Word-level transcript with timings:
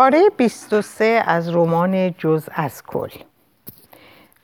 پاره 0.00 0.30
23 0.36 1.22
از 1.26 1.48
رمان 1.48 2.14
جز 2.18 2.48
از 2.52 2.82
کل. 2.82 3.08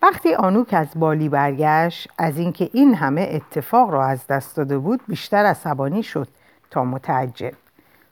وقتی 0.02 0.34
آنوک 0.34 0.74
از 0.74 0.86
بالی 0.96 1.28
برگشت 1.28 2.08
از 2.18 2.38
اینکه 2.38 2.70
این 2.72 2.94
همه 2.94 3.28
اتفاق 3.32 3.90
را 3.90 4.06
از 4.06 4.26
دست 4.26 4.56
داده 4.56 4.78
بود 4.78 5.00
بیشتر 5.08 5.36
عصبانی 5.36 6.02
شد 6.02 6.28
تا 6.70 6.84
متعجب. 6.84 7.52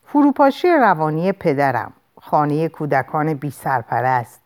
فروپاشی 0.05 0.69
روانی 0.69 1.33
پدرم 1.33 1.93
خانه 2.21 2.69
کودکان 2.69 3.35
بی 3.35 3.51
سرپرست 3.51 4.41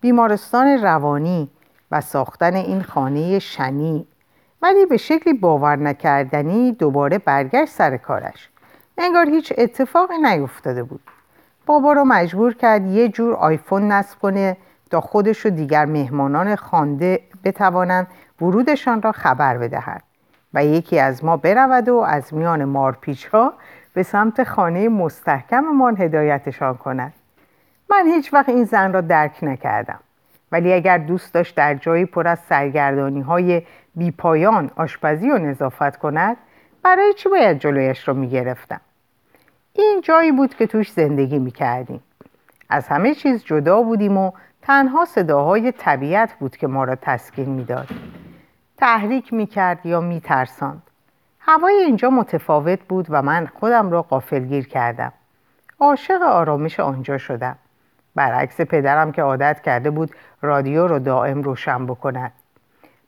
بیمارستان 0.00 0.66
روانی 0.66 1.50
و 1.90 2.00
ساختن 2.00 2.54
این 2.54 2.82
خانه 2.82 3.38
شنی. 3.38 4.06
ولی 4.62 4.86
به 4.86 4.96
شکلی 4.96 5.32
باور 5.32 5.76
نکردنی 5.76 6.72
دوباره 6.72 7.18
برگشت 7.18 7.72
سر 7.72 7.96
کارش. 7.96 8.48
انگار 8.98 9.28
هیچ 9.28 9.52
اتفاقی 9.58 10.18
نیفتاده 10.18 10.82
بود. 10.82 11.00
بابا 11.70 11.92
را 11.92 12.04
مجبور 12.04 12.54
کرد 12.54 12.86
یه 12.86 13.08
جور 13.08 13.34
آیفون 13.34 13.92
نصب 13.92 14.18
کنه 14.18 14.56
تا 14.90 15.00
خودش 15.00 15.46
و 15.46 15.50
دیگر 15.50 15.84
مهمانان 15.84 16.56
خانده 16.56 17.20
بتوانند 17.44 18.06
ورودشان 18.40 19.02
را 19.02 19.12
خبر 19.12 19.58
بدهند 19.58 20.02
و 20.54 20.64
یکی 20.64 20.98
از 20.98 21.24
ما 21.24 21.36
برود 21.36 21.88
و 21.88 21.96
از 21.96 22.34
میان 22.34 22.64
مارپیچ 22.64 23.26
ها 23.26 23.52
به 23.94 24.02
سمت 24.02 24.44
خانه 24.44 24.88
مستحکممان 24.88 25.96
هدایتشان 25.96 26.76
کند. 26.76 27.12
من 27.90 28.06
هیچ 28.06 28.34
وقت 28.34 28.48
این 28.48 28.64
زن 28.64 28.92
را 28.92 29.00
درک 29.00 29.38
نکردم 29.42 30.00
ولی 30.52 30.72
اگر 30.72 30.98
دوست 30.98 31.34
داشت 31.34 31.56
در 31.56 31.74
جایی 31.74 32.04
پر 32.04 32.28
از 32.28 32.38
سرگردانی 32.38 33.20
های 33.20 33.62
بیپایان 33.96 34.70
آشپزی 34.76 35.30
و 35.30 35.38
نظافت 35.38 35.96
کند 35.96 36.36
برای 36.82 37.14
چی 37.14 37.28
باید 37.28 37.58
جلویش 37.58 38.08
را 38.08 38.14
می‌گرفتم؟ 38.14 38.80
این 39.72 40.00
جایی 40.04 40.32
بود 40.32 40.54
که 40.54 40.66
توش 40.66 40.92
زندگی 40.92 41.38
می‌کردیم. 41.38 42.02
از 42.68 42.88
همه 42.88 43.14
چیز 43.14 43.44
جدا 43.44 43.82
بودیم 43.82 44.16
و 44.16 44.32
تنها 44.62 45.04
صداهای 45.04 45.72
طبیعت 45.72 46.34
بود 46.38 46.56
که 46.56 46.66
ما 46.66 46.84
را 46.84 46.96
تسکین 47.02 47.48
می‌داد. 47.48 47.88
تحریک 48.76 49.32
می‌کرد 49.32 49.86
یا 49.86 50.00
میترساند. 50.00 50.82
هوای 51.40 51.74
اینجا 51.74 52.10
متفاوت 52.10 52.78
بود 52.88 53.06
و 53.10 53.22
من 53.22 53.46
خودم 53.46 53.90
را 53.90 54.02
قافلگیر 54.02 54.68
کردم. 54.68 55.12
عاشق 55.80 56.22
آرامش 56.22 56.80
آنجا 56.80 57.18
شدم. 57.18 57.56
برعکس 58.14 58.60
پدرم 58.60 59.12
که 59.12 59.22
عادت 59.22 59.60
کرده 59.60 59.90
بود 59.90 60.10
رادیو 60.42 60.86
را 60.86 60.98
دائم 60.98 61.42
روشن 61.42 61.86
بکند. 61.86 62.32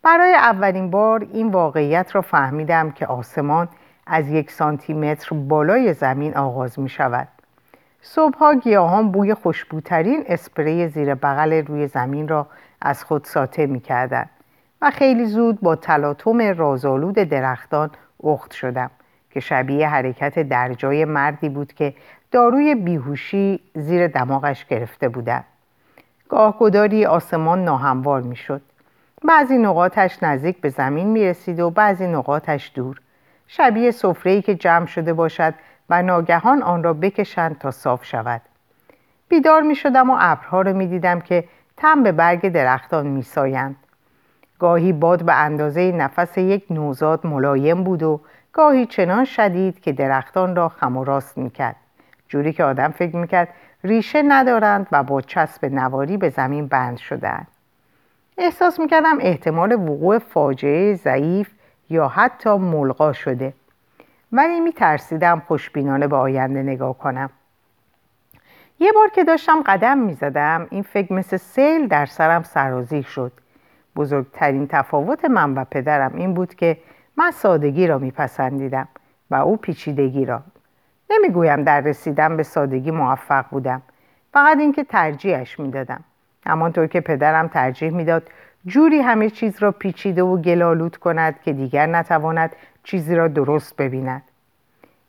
برای 0.03 0.35
اولین 0.35 0.91
بار 0.91 1.27
این 1.33 1.49
واقعیت 1.49 2.15
را 2.15 2.21
فهمیدم 2.21 2.91
که 2.91 3.07
آسمان 3.07 3.69
از 4.07 4.31
یک 4.31 4.51
سانتیمتر 4.51 5.37
بالای 5.37 5.93
زمین 5.93 6.37
آغاز 6.37 6.79
می 6.79 6.89
شود 6.89 7.29
صبحها 8.01 8.55
گیاهان 8.55 9.13
بوی 9.13 9.35
خوشبوترین 9.35 10.25
اسپری 10.27 10.89
زیر 10.89 11.15
بغل 11.15 11.53
روی 11.53 11.87
زمین 11.87 12.29
را 12.29 12.47
از 12.81 13.05
خود 13.05 13.25
ساطع 13.25 13.67
می 13.67 13.81
کردن 13.81 14.27
و 14.83 14.91
خیلی 14.91 15.27
زود 15.27 15.61
با 15.61 15.77
تلاطم 15.77 16.41
رازآلود 16.41 17.15
درختان 17.15 17.91
اخت 18.25 18.53
شدم 18.53 18.91
که 19.31 19.41
شبیه 19.41 19.89
حرکت 19.89 20.39
درجای 20.39 21.05
مردی 21.05 21.49
بود 21.49 21.73
که 21.73 21.95
داروی 22.31 22.75
بیهوشی 22.75 23.61
زیر 23.75 24.09
دماغش 24.09 24.65
گرفته 24.65 25.09
بودند. 25.09 25.45
گاهگداری 26.29 27.07
آسمان 27.07 27.65
ناهموار 27.65 28.23
می‌شد. 28.23 28.63
بعضی 29.29 29.59
نقاطش 29.59 30.23
نزدیک 30.23 30.61
به 30.61 30.69
زمین 30.69 31.07
می 31.07 31.25
رسید 31.25 31.61
و 31.61 31.71
بعضی 31.71 32.07
نقاطش 32.07 32.73
دور. 32.75 33.01
شبیه 33.49 33.91
سفره‌ای 33.91 34.43
که 34.43 34.55
جمع 34.55 34.87
شده 34.87 35.13
باشد 35.13 35.55
و 35.91 36.03
ناگهان 36.03 36.63
آن 36.63 36.83
را 36.83 36.93
بکشند 36.93 37.59
تا 37.59 37.71
صاف 37.71 38.05
شود 38.05 38.41
بیدار 39.29 39.63
می 39.63 39.75
شدم 39.75 40.11
و 40.11 40.17
ابرها 40.21 40.63
را 40.63 40.73
می 40.73 40.87
دیدم 40.87 41.21
که 41.21 41.45
تم 41.77 42.03
به 42.03 42.13
برگ 42.13 42.49
درختان 42.49 43.07
می 43.07 43.23
سایند. 43.23 43.77
گاهی 44.59 44.93
باد 44.93 45.23
به 45.23 45.35
اندازه 45.35 45.93
نفس 45.93 46.39
یک 46.39 46.65
نوزاد 46.71 47.27
ملایم 47.27 47.85
بود 47.85 48.03
و 48.03 48.21
گاهی 48.53 48.87
چنان 48.87 49.25
شدید 49.25 49.81
که 49.81 49.93
درختان 49.93 50.57
را 50.57 50.69
خم 50.69 50.97
و 50.97 51.05
راست 51.05 51.39
می 51.39 51.51
کرد. 51.51 51.77
جوری 52.29 52.53
که 52.53 52.65
آدم 52.65 52.89
فکر 52.89 53.17
می 53.17 53.27
کرد 53.27 53.49
ریشه 53.85 54.23
ندارند 54.23 54.87
و 54.93 55.03
با 55.03 55.21
چسب 55.21 55.65
نواری 55.65 56.17
به 56.17 56.29
زمین 56.29 56.67
بند 56.67 56.97
شدهاند. 56.97 57.47
احساس 58.39 58.81
می 58.81 58.89
کردم 58.89 59.19
احتمال 59.21 59.73
وقوع 59.73 60.19
فاجعه 60.19 60.95
ضعیف 60.95 61.51
یا 61.93 62.09
حتی 62.09 62.51
ملغا 62.59 63.13
شده. 63.13 63.55
ولی 64.33 64.61
می 64.61 64.73
ترسیدم 64.73 65.43
خوشبینانه 65.47 66.07
به 66.07 66.17
آینده 66.17 66.63
نگاه 66.63 66.99
کنم. 66.99 67.31
یه 68.81 68.93
بار 68.93 69.09
که 69.09 69.25
داشتم 69.25 69.63
قدم 69.63 69.99
می 69.99 70.15
زدم 70.15 70.67
این 70.71 70.83
فکر 70.83 71.13
مثل 71.13 71.37
سیل 71.37 71.89
در 71.89 72.07
سرم 72.07 72.43
سرازی 72.43 73.03
شد. 73.03 73.33
بزرگترین 73.97 74.67
تفاوت 74.67 75.25
من 75.25 75.55
و 75.55 75.65
پدرم 75.65 76.15
این 76.15 76.35
بود 76.35 76.55
که 76.55 76.79
من 77.17 77.31
سادگی 77.31 77.87
را 77.87 77.99
میپسندیدم 77.99 78.89
و 79.31 79.35
او 79.35 79.57
پیچیدگی 79.57 80.25
را. 80.25 80.43
نمی‌گویم 81.11 81.65
در 81.65 81.81
رسیدن 81.81 82.37
به 82.37 82.43
سادگی 82.43 82.91
موفق 82.91 83.45
بودم. 83.51 83.83
فقط 84.33 84.59
اینکه 84.59 84.85
ترجیحش 84.85 85.61
می‌دادم. 85.61 86.05
همانطور 86.47 86.87
که 86.87 87.01
پدرم 87.01 87.49
ترجیح 87.49 87.91
می‌داد 87.91 88.29
جوری 88.67 89.01
همه 89.01 89.31
چیز 89.31 89.59
را 89.59 89.73
پیچیده 89.73 90.23
و 90.23 90.37
گلالود 90.37 90.97
کند 90.97 91.43
که 91.43 91.53
دیگر 91.53 91.87
نتواند 91.87 92.57
چیزی 92.85 93.15
را 93.15 93.29
درست 93.29 93.77
ببیند. 93.77 94.23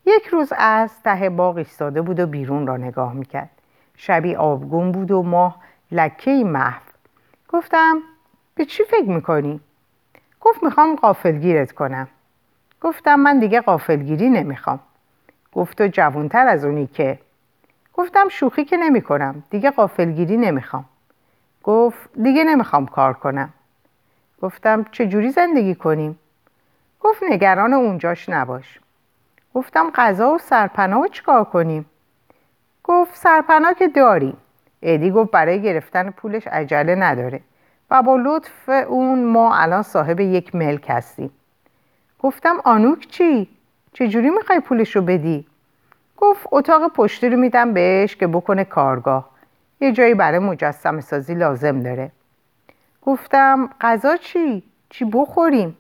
یک 0.05 0.27
روز 0.27 0.53
از 0.57 1.03
ته 1.03 1.29
باغ 1.29 1.57
ایستاده 1.57 2.01
بود 2.01 2.19
و 2.19 2.27
بیرون 2.27 2.67
را 2.67 2.77
نگاه 2.77 3.13
می‌کرد. 3.13 3.49
شبی 3.97 4.35
آبگون 4.35 4.91
بود 4.91 5.11
و 5.11 5.23
ماه 5.23 5.59
لکه 5.91 6.31
محو. 6.31 6.81
گفتم 7.49 7.97
به 8.55 8.65
چی 8.65 8.83
فکر 8.83 9.09
می‌کنی؟ 9.09 9.59
گفت 10.41 10.63
می‌خوام 10.63 10.95
قافلگیرت 10.95 11.71
کنم. 11.71 12.07
گفتم 12.81 13.15
من 13.15 13.39
دیگه 13.39 13.61
قافلگیری 13.61 14.29
نمی‌خوام. 14.29 14.79
گفت 15.53 15.77
تو 15.77 15.87
جوانتر 15.87 16.47
از 16.47 16.65
اونی 16.65 16.87
که. 16.87 17.19
گفتم 17.93 18.29
شوخی 18.29 18.65
که 18.65 18.77
نمی‌کنم. 18.77 19.43
دیگه 19.49 19.71
قافلگیری 19.71 20.37
نمی‌خوام. 20.37 20.85
گفت 21.63 22.09
دیگه 22.23 22.43
نمی‌خوام 22.43 22.85
کار 22.85 23.13
کنم. 23.13 23.53
گفتم 24.41 24.85
چجوری 24.91 25.31
زندگی 25.31 25.75
کنیم؟ 25.75 26.19
گفت 27.01 27.23
نگران 27.29 27.73
اونجاش 27.73 28.29
نباش. 28.29 28.79
گفتم 29.53 29.91
غذا 29.95 30.31
و 30.31 30.37
سرپناه 30.37 31.07
چیکار 31.07 31.43
کنیم؟ 31.43 31.85
گفت 32.83 33.15
سرپناه 33.15 33.73
که 33.73 33.87
داریم. 33.87 34.37
ادی 34.81 35.11
گفت 35.11 35.31
برای 35.31 35.61
گرفتن 35.61 36.09
پولش 36.09 36.47
عجله 36.47 36.95
نداره 36.95 37.39
و 37.91 38.01
با 38.01 38.15
لطف 38.15 38.69
اون 38.69 39.23
ما 39.23 39.55
الان 39.55 39.81
صاحب 39.81 40.19
یک 40.19 40.55
ملک 40.55 40.85
هستیم. 40.89 41.31
گفتم 42.19 42.55
آنوک 42.63 43.07
چی؟ 43.07 43.49
چجوری 43.93 44.29
می‌خوای 44.29 44.59
پولش 44.59 44.95
رو 44.95 45.01
بدی؟ 45.01 45.47
گفت 46.17 46.47
اتاق 46.51 46.93
پشتی 46.93 47.29
رو 47.29 47.37
میدم 47.37 47.73
بهش 47.73 48.15
که 48.15 48.27
بکنه 48.27 48.63
کارگاه. 48.63 49.32
یه 49.83 49.91
جایی 49.91 50.13
برای 50.13 50.39
مجسم 50.39 50.99
سازی 50.99 51.33
لازم 51.33 51.79
داره 51.79 52.11
گفتم 53.01 53.69
غذا 53.81 54.17
چی؟ 54.17 54.63
چی 54.89 55.05
بخوریم؟ 55.05 55.77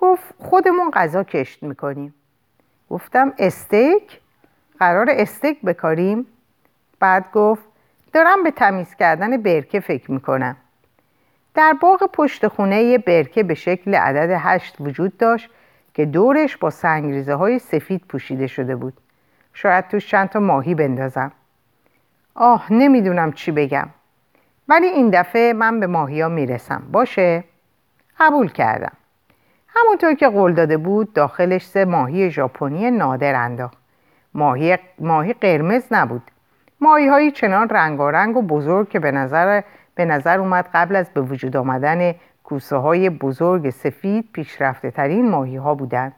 گفت 0.00 0.34
خودمون 0.38 0.90
غذا 0.90 1.24
کشت 1.24 1.62
می‌کنیم 1.62 2.14
گفتم 2.90 3.32
استیک؟ 3.38 4.20
قرار 4.78 5.06
استیک 5.10 5.62
بکاریم؟ 5.62 6.26
بعد 7.00 7.24
گفت 7.32 7.62
دارم 8.12 8.42
به 8.42 8.50
تمیز 8.50 8.94
کردن 8.94 9.36
برکه 9.36 9.80
فکر 9.80 10.10
می‌کنم 10.10 10.56
در 11.54 11.72
باغ 11.80 12.10
پشت 12.12 12.48
خونه 12.48 12.82
یه 12.82 12.98
برکه 12.98 13.42
به 13.42 13.54
شکل 13.54 13.94
عدد 13.94 14.36
هشت 14.38 14.76
وجود 14.80 15.16
داشت 15.16 15.50
که 15.94 16.04
دورش 16.04 16.56
با 16.56 16.70
سنگریزه 16.70 17.34
های 17.34 17.58
سفید 17.58 18.04
پوشیده 18.08 18.46
شده 18.46 18.76
بود 18.76 18.94
شاید 19.54 19.88
توش 19.88 20.06
چند 20.08 20.28
تا 20.28 20.40
ماهی 20.40 20.74
بندازم 20.74 21.32
آه 22.34 22.72
نمی‌دونم 22.72 23.32
چی 23.32 23.52
بگم. 23.52 23.88
ولی 24.68 24.86
این 24.86 25.10
دفعه 25.10 25.52
من 25.52 25.80
به 25.80 25.86
ماهی 25.86 26.20
ها 26.20 26.28
می‌رسم. 26.28 26.82
باشه؟ 26.92 27.44
قبول 28.20 28.48
کردم. 28.48 28.92
همونطور 29.68 30.14
که 30.14 30.28
قول 30.28 30.52
داده 30.52 30.76
بود 30.76 31.12
داخلش 31.12 31.66
سه 31.66 31.84
ماهی 31.84 32.30
ژاپنی 32.30 32.90
نادر 32.90 33.34
انداخت. 33.34 33.78
ماهی, 34.34 34.78
ماهی 34.98 35.32
قرمز 35.32 35.82
نبود. 35.90 36.22
ماهی 36.80 37.08
هایی 37.08 37.30
چنان 37.30 37.68
رنگارنگ 37.68 38.36
و 38.36 38.42
بزرگ 38.42 38.88
که 38.88 38.98
به 38.98 39.10
نظر, 39.10 39.62
به 39.94 40.04
نظر 40.04 40.38
اومد 40.38 40.68
قبل 40.74 40.96
از 40.96 41.10
به 41.10 41.20
وجود 41.20 41.56
آمدن 41.56 42.14
کوسه 42.44 42.76
های 42.76 43.10
بزرگ 43.10 43.70
سفید 43.70 44.28
پیشرفته 44.32 44.90
ترین 44.90 45.30
ماهی 45.30 45.56
ها 45.56 45.74
بودند. 45.74 46.12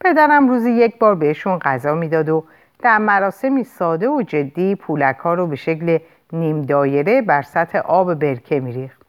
پدرم 0.00 0.48
روزی 0.48 0.70
یک 0.70 0.98
بار 0.98 1.14
بهشون 1.14 1.58
غذا 1.58 1.94
می‌داد 1.94 2.28
و 2.28 2.44
در 2.78 2.98
مراسمی 2.98 3.64
ساده 3.64 4.08
و 4.08 4.22
جدی 4.22 4.74
پولک 4.74 5.16
ها 5.16 5.34
رو 5.34 5.46
به 5.46 5.56
شکل 5.56 5.98
نیم 6.32 6.62
دایره 6.62 7.22
بر 7.22 7.42
سطح 7.42 7.78
آب 7.78 8.14
برکه 8.14 8.60
میریخت. 8.60 9.02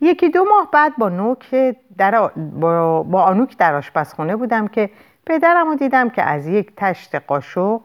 یکی 0.00 0.28
دو 0.28 0.44
ماه 0.44 0.68
بعد 0.72 0.96
با, 0.98 1.08
نوک 1.08 1.76
در 1.98 2.28
با, 2.36 3.02
با 3.02 3.22
آنوک 3.22 3.56
در 3.56 3.74
آشپزخونه 3.74 4.36
بودم 4.36 4.68
که 4.68 4.90
پدرم 5.26 5.66
رو 5.66 5.74
دیدم 5.74 6.10
که 6.10 6.22
از 6.22 6.46
یک 6.46 6.72
تشت 6.76 7.14
قاشق 7.14 7.80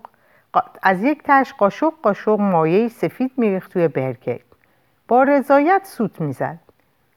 از 0.81 1.03
یک 1.03 1.21
تش 1.24 1.53
قاشق 1.53 1.94
قاشق 2.03 2.39
مایه 2.39 2.88
سفید 2.88 3.31
میریخت 3.38 3.74
توی 3.74 3.88
برکه. 3.88 4.39
با 5.07 5.24
رضایت 5.24 5.81
سوت 5.86 6.21
می‌زد. 6.21 6.60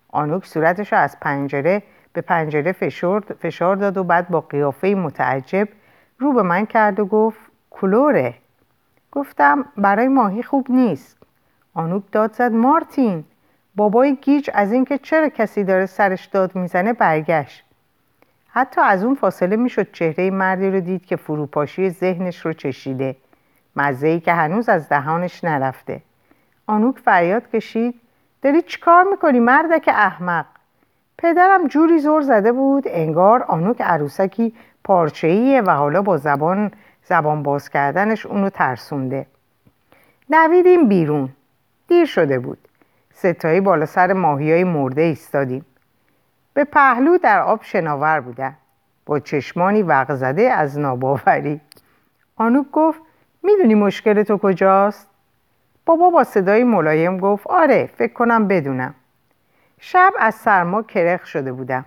آنوک 0.09 0.47
صورتش 0.47 0.93
از 0.93 1.21
پنجره 1.21 1.83
به 2.13 2.21
پنجره 2.21 2.73
فشار, 2.73 3.21
فشار 3.21 3.77
داد 3.77 3.97
و 3.97 4.05
بعد 4.05 4.29
با 4.29 4.41
قیافه 4.41 4.89
متعجب 4.89 5.69
رو 6.21 6.33
به 6.33 6.43
من 6.43 6.67
کرد 6.67 7.01
و 7.01 7.07
گفت 7.07 7.41
کلوره. 7.71 8.35
گفتم 9.13 9.65
برای 9.77 10.09
ماهی 10.09 10.43
خوب 10.43 10.71
نیست. 10.71 11.17
آنوک 11.75 12.03
داد 12.13 12.33
زد 12.33 12.53
مارتین 12.53 13.25
بابای 13.77 14.17
گیج 14.17 14.51
از 14.55 14.73
اینکه 14.73 14.99
چرا 14.99 15.29
کسی 15.29 15.65
داره 15.65 15.87
سرش 15.87 16.27
داد 16.27 16.55
می‌زنه 16.55 16.93
برگشت. 16.93 17.65
حتی 18.49 18.81
از 18.81 19.05
اون 19.05 19.15
فاصله 19.15 19.57
می‌شد 19.57 19.93
چهره 19.93 20.31
مردی 20.31 20.71
رو 20.71 20.81
دید 20.81 21.07
که 21.07 21.17
فروپاشی 21.17 21.91
ذهنش 21.91 22.47
رو 22.47 22.53
چشیده 22.53 23.17
مزه 23.77 24.21
که 24.21 24.33
هنوز 24.33 24.69
از 24.69 24.89
دهانش 24.89 25.45
نرفته. 25.45 26.03
آنوک 26.67 26.99
فریاد 26.99 27.51
کشید 27.51 28.01
داری 28.43 28.63
چیکار 28.63 29.05
می‌کنی 29.11 29.41
مردک 29.41 29.89
احمق؟ 29.89 30.47
پدرم 31.19 31.67
جوری 31.67 31.99
زور 31.99 32.23
زده 32.23 32.53
بود 32.53 32.85
انگار 32.87 33.43
آنوک 33.43 33.81
عروسکی 33.81 34.55
پارچه‌ایه 34.85 35.61
و 35.61 35.71
حالا 35.71 36.03
با 36.03 36.17
زبان 36.17 36.71
زبان 37.05 37.43
باز 37.43 37.69
کردنش 37.69 38.27
اونو 38.27 38.51
ترسونده. 38.51 39.27
دویدیم 40.31 40.89
بیرون. 40.89 41.29
دیر 41.89 42.07
شده 42.07 42.39
بود. 42.39 42.59
ستایی 43.15 43.61
بالا 43.61 43.87
سر 43.87 44.13
ماهی 44.13 44.53
های 44.53 44.65
مرده 44.65 45.03
ایستادیم. 45.03 45.65
به 46.55 46.65
پهلو 46.65 47.19
در 47.19 47.41
آب 47.41 47.63
شناور 47.63 48.21
بودن. 48.21 48.57
با 49.07 49.19
چشمانی 49.19 49.83
وق 49.83 50.15
زده 50.15 50.43
از 50.43 50.79
ناباوری. 50.79 51.61
آنوک 52.37 52.67
گفت 52.73 53.01
می‌دونی 53.43 53.75
مشکل 53.75 54.23
تو 54.23 54.39
کجاست؟ 54.39 55.09
بابا 55.87 56.11
با 56.11 56.25
صدای 56.25 56.65
ملایم 56.65 57.19
گفت 57.19 57.47
آره 57.47 57.91
فکر 57.97 58.13
کنم 58.13 58.49
بدونم. 58.49 58.95
شب 59.79 60.13
از 60.19 60.35
سرما 60.35 60.83
کرخ 60.83 61.27
شده 61.27 61.53
بودم. 61.53 61.85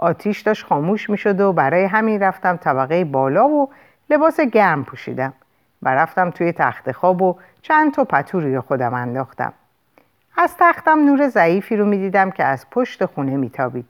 آتیش 0.00 0.40
داشت 0.40 0.66
خاموش 0.66 1.10
می 1.10 1.18
شد 1.18 1.40
و 1.40 1.52
برای 1.52 1.84
همین 1.84 2.22
رفتم 2.22 2.56
طبقه 2.56 3.04
بالا 3.04 3.48
و 3.48 3.70
لباس 4.10 4.40
گرم 4.40 4.84
پوشیدم 4.84 5.32
و 5.82 5.94
رفتم 5.94 6.30
توی 6.30 6.52
تخت 6.52 6.92
خواب 6.92 7.22
و 7.22 7.36
چند 7.62 7.92
تا 7.92 8.04
پتو 8.04 8.40
روی 8.40 8.60
خودم 8.60 8.94
انداختم. 8.94 9.52
از 10.36 10.56
تختم 10.58 11.04
نور 11.04 11.28
ضعیفی 11.28 11.76
رو 11.76 11.84
می‌دیدم 11.84 12.30
که 12.30 12.44
از 12.44 12.70
پشت 12.70 13.04
خونه 13.04 13.36
میتابید. 13.36 13.86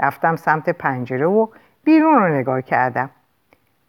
رفتم 0.00 0.36
سمت 0.36 0.70
پنجره 0.70 1.26
و 1.26 1.46
بیرون 1.84 2.14
رو 2.14 2.28
نگاه 2.28 2.62
کردم. 2.62 3.10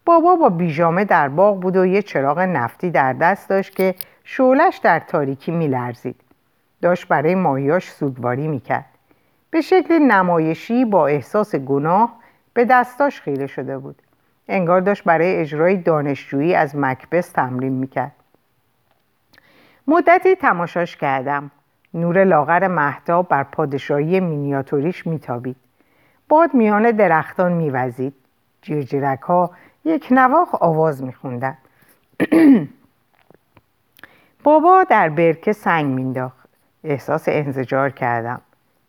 بابا 0.04 0.34
با 0.34 0.48
بیژامه 0.48 1.04
در 1.04 1.28
باغ 1.28 1.60
بود 1.60 1.76
و 1.76 1.86
یه 1.86 2.02
چراغ 2.02 2.38
نفتی 2.38 2.90
در 2.90 3.12
دست 3.12 3.48
داشت 3.48 3.76
که 3.76 3.94
شولش 4.24 4.76
در 4.76 4.98
تاریکی 4.98 5.52
میلرزید. 5.52 6.20
داشت 6.82 7.08
برای 7.08 7.34
ماهیاش 7.34 7.90
سوگواری 7.90 8.48
می‌کرد. 8.48 8.95
به 9.56 9.62
شکل 9.62 9.98
نمایشی 9.98 10.84
با 10.84 11.06
احساس 11.06 11.54
گناه 11.54 12.16
به 12.54 12.64
دستاش 12.64 13.20
خیره 13.20 13.46
شده 13.46 13.78
بود. 13.78 14.02
انگار 14.48 14.80
داشت 14.80 15.04
برای 15.04 15.36
اجرای 15.36 15.76
دانشجویی 15.76 16.54
از 16.54 16.76
مکبس 16.76 17.28
تمرین 17.28 17.72
می‌کرد. 17.72 18.12
مدتی 19.86 20.34
تماشاش 20.34 20.96
کردم. 20.96 21.50
نور 21.94 22.24
لاغر 22.24 22.68
محتاب 22.68 23.28
بر 23.28 23.42
پادشاهی 23.42 24.20
مینیاتوریش 24.20 25.06
میتابید. 25.06 25.56
باد 26.28 26.54
میان 26.54 26.90
درختان 26.90 27.52
میوزید. 27.52 28.14
جیرجیرک 28.62 29.20
ها 29.20 29.50
یک 29.84 30.08
نواخ 30.10 30.54
آواز 30.54 31.02
میخوندن 31.02 31.58
بابا 34.44 34.84
در 34.84 35.08
برکه 35.08 35.52
سنگ 35.52 35.86
مینداخت 35.86 36.48
احساس 36.84 37.24
انزجار 37.28 37.90
کردم. 37.90 38.40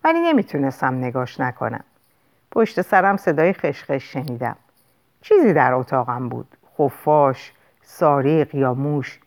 ولی 0.07 0.19
نمی‌تونستم 0.19 0.95
نگاش 0.95 1.39
نکنم. 1.39 1.83
پشت 2.51 2.81
سرم 2.81 3.17
صدای 3.17 3.53
خشخش 3.53 4.13
شنیدم. 4.13 4.55
چیزی 5.21 5.53
در 5.53 5.73
اتاقم 5.73 6.29
بود. 6.29 6.47
خفاش 6.77 7.53
ساریق 7.81 8.55
یا 8.55 8.73
موش. 8.73 9.19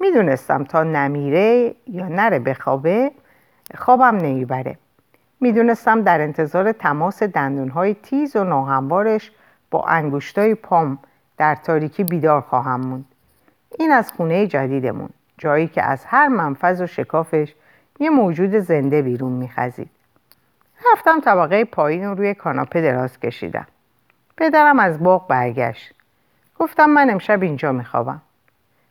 می‌دونستم 0.00 0.64
تا 0.64 0.82
نمیره 0.82 1.74
یا 1.86 2.08
نره 2.08 2.38
بخوابه 2.38 3.10
خوابم 3.74 4.16
نمی‌بره. 4.16 4.78
می‌دونستم 5.40 6.02
در 6.02 6.20
انتظار 6.20 6.72
تماس 6.72 7.22
دندونهای 7.22 7.94
تیز 7.94 8.36
و 8.36 8.44
ناهموارش 8.44 9.32
با 9.70 9.84
انگشتای 9.84 10.54
پام 10.54 10.98
در 11.36 11.54
تاریکی 11.54 12.04
بیدار 12.04 12.40
خواهم 12.40 12.80
موند. 12.80 13.04
این 13.78 13.92
از 13.92 14.12
خونه 14.12 14.46
جدیدمون 14.46 15.08
جایی 15.38 15.68
که 15.68 15.82
از 15.82 16.04
هر 16.04 16.28
منفذ 16.28 16.80
و 16.80 16.86
شکافش 16.86 17.54
یه 18.00 18.10
موجود 18.10 18.58
زنده 18.58 19.02
بیرون 19.02 19.32
میخزید. 19.32 19.90
رفتم 20.92 21.20
طبقه 21.20 21.64
پایین 21.64 22.06
و 22.06 22.14
روی 22.14 22.34
کاناپه 22.34 22.80
دراز 22.80 23.20
کشیدم. 23.20 23.66
پدرم 24.36 24.78
از 24.78 25.02
باغ 25.02 25.28
برگشت. 25.28 25.94
گفتم 26.58 26.90
من 26.90 27.10
امشب 27.10 27.42
اینجا 27.42 27.72
میخوابم. 27.72 28.22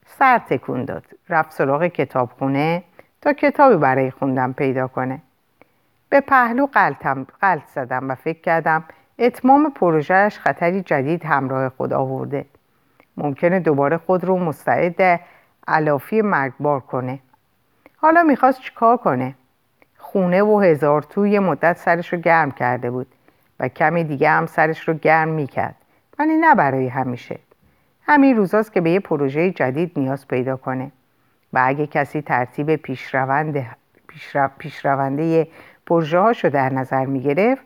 سر 0.05 0.37
تکون 0.37 0.85
داد. 0.85 1.05
رفت 1.29 1.51
سراغ 1.51 1.87
کتابخونه 1.87 2.83
تا 3.21 3.33
کتابی 3.33 3.75
برای 3.75 4.11
خوندم 4.11 4.53
پیدا 4.53 4.87
کنه. 4.87 5.21
به 6.09 6.21
پهلو 6.21 6.65
قلتم 6.65 7.27
قلت 7.41 7.67
زدم 7.67 8.09
و 8.09 8.15
فکر 8.15 8.41
کردم 8.41 8.83
اتمام 9.19 9.71
پروژهش 9.71 10.39
خطری 10.39 10.81
جدید 10.81 11.25
همراه 11.25 11.69
خود 11.69 11.93
آورده. 11.93 12.45
ممکنه 13.17 13.59
دوباره 13.59 13.97
خود 13.97 14.23
رو 14.23 14.39
مستعد 14.39 15.19
علافی 15.67 16.21
مرگبار 16.21 16.79
کنه. 16.79 17.19
حالا 17.97 18.23
می‌خواست 18.23 18.61
چیکار 18.61 18.97
کنه؟ 18.97 19.35
خونه 20.13 20.43
و 20.43 20.59
هزار 20.59 21.01
توی 21.01 21.39
مدت 21.39 21.77
سرش 21.77 22.13
رو 22.13 22.19
گرم 22.19 22.51
کرده 22.51 22.91
بود 22.91 23.07
و 23.59 23.67
کمی 23.67 24.03
دیگه 24.03 24.29
هم 24.29 24.45
سرش 24.45 24.87
رو 24.87 24.93
گرم 24.93 25.27
می‌کرد. 25.27 25.75
ولی 26.19 26.37
نه 26.37 26.55
برای 26.55 26.87
همیشه. 26.87 27.39
همین 28.07 28.37
روزاست 28.37 28.73
که 28.73 28.81
به 28.81 28.91
یه 28.91 28.99
پروژه 28.99 29.51
جدید 29.51 29.91
نیاز 29.99 30.27
پیدا 30.27 30.57
کنه. 30.57 30.91
و 31.53 31.61
اگه 31.63 31.87
کسی 31.87 32.21
ترتیب 32.21 32.75
پیشرونده 32.75 33.67
پیشرونده 34.57 35.47
پروژه 35.85 36.19
هاشو 36.19 36.49
در 36.49 36.69
نظر 36.69 37.05
می 37.05 37.21
گرفت 37.21 37.65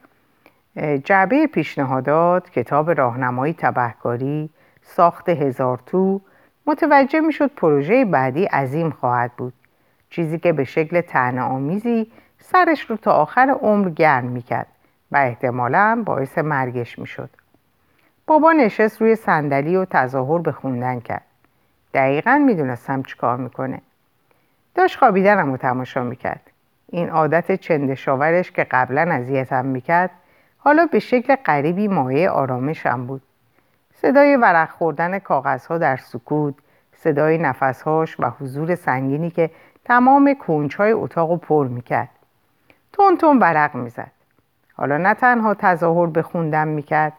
جعبه 1.04 1.48
پیشنهادات 1.48 2.50
کتاب 2.50 2.92
راهنمایی 2.92 3.54
تبهکاری 3.54 4.50
ساخت 4.82 5.30
هزار 5.30 5.80
تو 5.86 6.22
متوجه 6.68 7.20
می 7.20 7.34
شد 7.34 7.52
پروژه 7.56 8.06
بعدی 8.06 8.46
عظیم 8.46 8.90
خواهد 8.90 9.32
بود. 9.38 9.54
چیزی 10.10 10.40
که 10.40 10.54
به 10.54 10.64
شکل 10.64 11.02
تنه 11.02 11.42
آمیزی 11.42 12.12
سرش 12.40 12.82
رو 12.82 12.98
تا 12.98 13.12
آخر 13.12 13.50
عمر 13.62 13.90
گرم 13.90 14.26
می 14.26 14.42
کرد 14.42 14.68
و 15.12 15.18
احتمالا 15.18 16.04
باعث 16.06 16.38
مرگش 16.38 17.00
می 17.00 17.08
شد. 17.08 17.30
بابا 18.28 18.52
نشست 18.52 19.02
روی 19.02 19.16
صندلی 19.16 19.76
و 19.76 19.86
تظاهر 19.86 20.40
به 20.40 20.52
خوندن 20.52 21.00
کرد. 21.00 21.26
دقیقا 21.94 22.44
می‌دونستم 22.46 23.04
چیکار 23.04 23.38
می‌کنه. 23.38 23.82
داشت 24.76 24.98
خوابیدنم 24.98 25.52
رو 25.52 25.58
تماشا 25.58 26.04
می‌کرد. 26.04 26.52
این 26.90 27.10
عادت 27.10 27.52
چندشاورش 27.52 28.52
که 28.52 28.64
قبلا 28.64 29.02
اذیتم 29.12 29.66
می‌کرد 29.66 30.10
حالا 30.58 30.86
به 30.92 31.00
شکل 31.00 31.36
غریبی 31.36 31.88
مایه 31.88 32.30
آرامشم 32.30 33.06
بود. 33.06 33.22
صدای 33.94 34.36
ورق 34.36 34.70
خوردن 34.70 35.20
کاغذها 35.20 35.78
در 35.78 35.98
سکوت، 35.98 36.54
صدای 36.96 37.38
نفسهاش 37.38 38.20
و 38.20 38.30
حضور 38.30 38.76
سنگینی 38.76 39.30
که 39.30 39.50
تمام 39.86 40.34
کنجهای 40.34 40.92
اتاق 40.92 41.32
رو 41.32 41.38
پر 41.38 41.68
می‌کرد. 41.68 42.10
تون 42.98 43.18
تون 43.18 43.40
ورق 43.40 43.76
می‌زد. 43.76 44.12
حالا 44.74 44.98
نه 44.98 45.14
تنها 45.14 45.54
تظاهر 45.54 46.08
به 46.08 46.22
خوندن 46.22 46.68
می‌کرد 46.68 47.14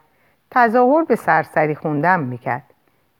تظاهر 0.51 1.03
به 1.03 1.15
سرسری 1.15 1.75
خوندن 1.75 2.19
می‌کرد. 2.19 2.63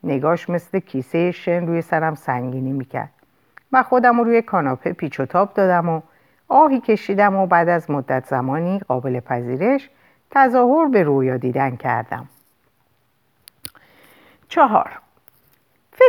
نگاش 0.03 0.49
مثل 0.49 0.79
کیسه 0.79 1.31
شن 1.31 1.67
روی 1.67 1.81
سرم 1.81 2.15
سنگینی 2.15 2.71
می‌کرد. 2.71 3.09
و 3.71 3.83
خودم 3.83 4.17
رو 4.17 4.23
روی 4.23 4.41
کاناپه 4.41 4.93
پیچ 4.93 5.19
و 5.19 5.25
تاب 5.25 5.53
دادم 5.53 5.89
و 5.89 6.01
آهی 6.47 6.81
کشیدم 6.81 7.35
و 7.35 7.47
بعد 7.47 7.69
از 7.69 7.91
مدت 7.91 8.25
زمانی 8.25 8.79
قابل 8.79 9.19
پذیرش 9.19 9.89
تظاهر 10.31 10.87
به 10.87 11.03
رویا 11.03 11.37
دیدن 11.37 11.75
کردم. 11.75 12.27
چهار. 14.47 14.91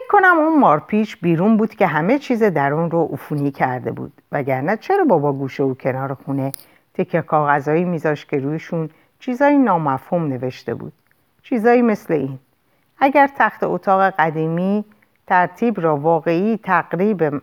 فکر 0.00 0.09
کنم 0.09 0.38
اون 0.38 0.59
مارپیچ 0.59 1.16
بیرون 1.23 1.57
بود 1.57 1.75
که 1.75 1.87
همه 1.87 2.19
چیز 2.19 2.42
در 2.42 2.73
اون 2.73 2.90
رو 2.90 3.09
افونی 3.12 3.50
کرده 3.50 3.92
بود. 3.92 4.12
وگرنه 4.33 4.76
چرا 4.76 5.04
بابا 5.04 5.33
گوشه 5.33 5.62
و 5.62 5.75
کنار 5.75 6.14
خونه 6.14 6.52
تکه 6.95 7.23
کاغذایی 7.23 7.85
میذاش 7.85 8.26
که 8.26 8.38
رویشون 8.38 8.90
چیزایی 9.19 9.59
نامفهوم 9.59 10.26
نوشته 10.26 10.75
بود؟ 10.75 10.92
چیزایی 11.42 11.83
مثل 11.83 12.14
این. 12.14 12.38
اگر 12.99 13.30
تخت 13.37 13.64
اتاق 13.64 14.02
قدیمی 14.02 14.85
ترتیب 15.26 15.80
را 15.80 15.97
واقعی 15.97 16.57
تقریب, 16.57 17.42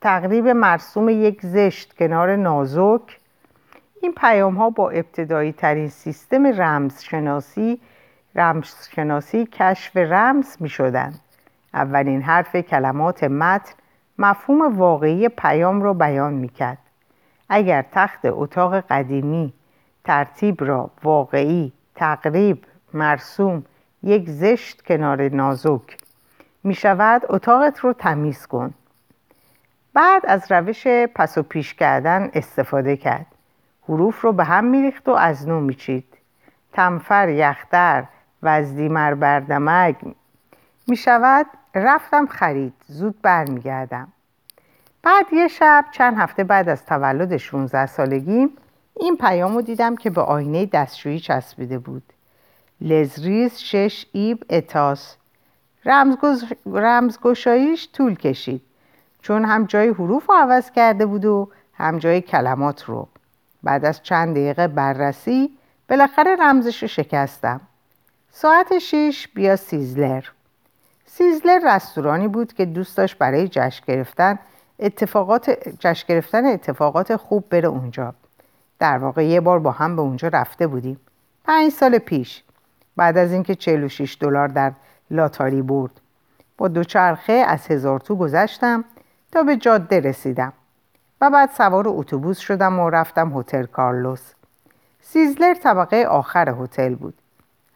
تقریب 0.00 0.48
مرسوم 0.48 1.08
یک 1.08 1.38
زشت 1.42 1.96
کنار 1.98 2.36
نازک 2.36 3.18
این 4.02 4.12
پیام 4.12 4.54
ها 4.54 4.70
با 4.70 4.90
ابتدایی 4.90 5.52
ترین 5.52 5.88
سیستم 5.88 6.46
رمزشناسی 6.46 7.80
رمزشناسی 8.34 9.46
کشف 9.46 9.96
رمز 9.96 10.56
می 10.60 10.68
شدن. 10.68 11.14
اولین 11.74 12.22
حرف 12.22 12.56
کلمات 12.56 13.24
متن 13.24 13.74
مفهوم 14.18 14.78
واقعی 14.78 15.28
پیام 15.28 15.82
را 15.82 15.94
بیان 15.94 16.32
می‌کرد. 16.32 16.78
اگر 17.48 17.84
تخت 17.92 18.20
اتاق 18.24 18.80
قدیمی 18.80 19.52
ترتیب 20.04 20.64
را 20.64 20.90
واقعی 21.02 21.72
تقریب 21.94 22.64
مرسوم 22.94 23.64
یک 24.02 24.30
زشت 24.30 24.82
کنار 24.82 25.28
نازک 25.28 25.96
می 26.64 26.74
شود 26.74 27.22
اتاقت 27.28 27.78
رو 27.78 27.92
تمیز 27.92 28.46
کن. 28.46 28.74
بعد 29.94 30.22
از 30.26 30.52
روش 30.52 30.86
پس 30.86 31.38
و 31.38 31.42
پیش 31.42 31.74
کردن 31.74 32.30
استفاده 32.34 32.96
کرد. 32.96 33.26
حروف 33.88 34.20
رو 34.20 34.32
به 34.32 34.44
هم 34.44 34.64
میریخت 34.64 35.08
و 35.08 35.12
از 35.12 35.48
نو 35.48 35.60
میچید. 35.60 36.04
تنفر 36.72 37.28
یختر 37.28 38.04
وزدیمر 38.42 39.14
بردمگ 39.14 39.96
می 40.86 40.96
شود 40.96 41.46
رفتم 41.74 42.26
خرید. 42.26 42.72
زود 42.86 43.22
برمیگردم. 43.22 44.08
بعد 45.02 45.32
یه 45.32 45.48
شب 45.48 45.84
چند 45.92 46.18
هفته 46.18 46.44
بعد 46.44 46.68
از 46.68 46.86
تولد 46.86 47.36
16 47.36 47.86
سالگیم 47.86 48.50
این 48.94 49.16
پیام 49.16 49.54
رو 49.54 49.62
دیدم 49.62 49.96
که 49.96 50.10
به 50.10 50.20
آینه 50.20 50.66
دستشویی 50.66 51.20
چسبیده 51.20 51.78
بود. 51.78 52.02
لزریز 52.80 53.58
شش 53.58 54.06
ایب 54.12 54.44
اتاس. 54.50 55.16
رمزگشاییش 56.66 57.88
طول 57.92 58.14
کشید. 58.14 58.62
چون 59.22 59.44
هم 59.44 59.64
جای 59.64 59.88
حروف 59.88 60.26
رو 60.28 60.34
عوض 60.34 60.70
کرده 60.70 61.06
بود 61.06 61.24
و 61.24 61.50
هم 61.74 61.98
جای 61.98 62.20
کلمات 62.20 62.84
رو. 62.84 63.08
بعد 63.62 63.84
از 63.84 64.02
چند 64.02 64.36
دقیقه 64.36 64.68
بررسی 64.68 65.58
بالاخره 65.88 66.36
رمزش 66.40 66.82
رو 66.82 66.88
شکستم. 66.88 67.60
ساعت 68.30 68.78
شیش 68.78 69.28
بیا 69.28 69.56
سیزلر. 69.56 70.24
سیزلر 71.18 71.74
رستورانی 71.76 72.28
بود 72.28 72.52
که 72.52 72.64
دوست 72.64 72.96
داشت 72.96 73.18
برای 73.18 73.48
جشن 73.48 73.84
گرفتن 73.86 74.38
اتفاقات 74.78 75.50
جشن 75.78 76.04
گرفتن 76.08 76.46
اتفاقات 76.46 77.16
خوب 77.16 77.44
بره 77.50 77.68
اونجا. 77.68 78.14
در 78.78 78.98
واقع 78.98 79.26
یه 79.26 79.40
بار 79.40 79.58
با 79.58 79.70
هم 79.70 79.96
به 79.96 80.02
اونجا 80.02 80.28
رفته 80.28 80.66
بودیم. 80.66 81.00
پنج 81.44 81.72
سال 81.72 81.98
پیش. 81.98 82.42
بعد 82.96 83.18
از 83.18 83.32
اینکه 83.32 83.54
46 83.54 84.16
دلار 84.20 84.48
در 84.48 84.72
لاتاری 85.10 85.62
برد. 85.62 86.00
با 86.58 86.68
دوچرخه 86.68 87.32
از 87.32 87.66
هزار 87.66 88.00
تو 88.00 88.16
گذشتم 88.16 88.84
تا 89.32 89.42
به 89.42 89.56
جاده 89.56 90.00
رسیدم. 90.00 90.52
و 91.20 91.30
بعد 91.30 91.50
سوار 91.50 91.84
اتوبوس 91.88 92.38
شدم 92.38 92.78
و 92.78 92.90
رفتم 92.90 93.38
هتل 93.38 93.66
کارلوس. 93.66 94.32
سیزلر 95.00 95.54
طبقه 95.54 96.04
آخر 96.04 96.54
هتل 96.60 96.94
بود. 96.94 97.14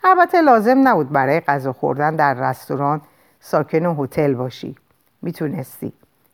البته 0.04 0.40
لازم 0.40 0.88
نبود 0.88 1.12
برای 1.12 1.40
غذا 1.40 1.72
خوردن 1.72 2.16
در 2.16 2.34
رستوران 2.34 3.00
ساکن 3.44 3.87
هتل 3.87 4.34
باشی. 4.34 4.76
می‌تونستی. 5.22 5.92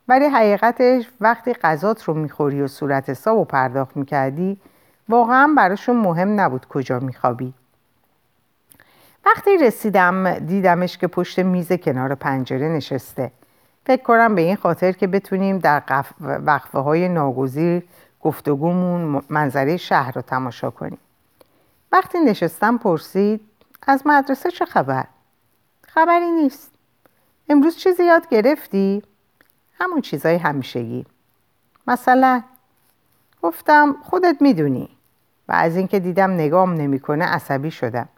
ولی 0.09 0.25
حقیقتش 0.25 1.05
وقتی 1.21 1.53
غذات 1.53 2.05
رو 2.05 2.15
می‌خوری 2.15 2.63
و 2.63 2.67
صورت 2.67 3.11
حساب 3.11 3.39
و 3.39 3.45
پرداخت 3.45 3.97
می‌کردی 3.97 4.61
واقعا 5.09 5.55
براشون 5.57 5.97
مهم 5.97 6.41
نبود 6.41 6.67
کجا 6.67 6.99
میخوابی. 7.01 7.55
وقتی 9.27 9.57
رسیدم 9.57 10.39
دیدمش 10.39 10.99
که 10.99 11.07
پشت 11.07 11.39
میز 11.39 11.73
کنار 11.73 12.15
پنجره 12.15 12.69
نشسته. 12.69 13.31
فکر 13.87 14.03
کنم 14.03 14.35
به 14.35 14.43
این 14.43 14.57
خاطر 14.57 14.93
که 14.93 15.07
بتونیم 15.07 15.59
در 15.59 15.83
وقفه 16.21 16.79
های 16.79 17.09
ناگزیر 17.09 17.83
گفتگومون 18.21 19.23
منظره 19.29 19.77
شهر 19.77 20.13
رو 20.13 20.23
تماشا 20.23 20.71
کنیم. 20.71 20.99
وقتی 21.93 22.19
نشستم 22.19 22.79
پرسید 22.79 23.41
از 23.87 24.03
مدرسه 24.07 24.51
چه 24.51 24.65
خبر؟ 24.65 25.05
خبری 25.89 26.31
نیست. 26.31 26.78
امروز 27.49 27.77
چیزی 27.77 28.05
یاد 28.05 28.29
گرفتی؟ 28.29 29.03
همون 29.81 30.01
چیزای 30.01 30.37
همیشگی. 30.37 31.07
مثلا 31.87 32.43
گفتم 33.43 33.97
خودت 34.03 34.37
می‌دونی 34.41 34.89
و 35.49 35.53
از 35.53 35.77
اینکه 35.77 36.01
دیدم 36.01 36.31
نگام 36.31 36.75
نمی‌کنه 36.75 37.25
عصبی 37.25 37.71
شدم. 37.71 38.09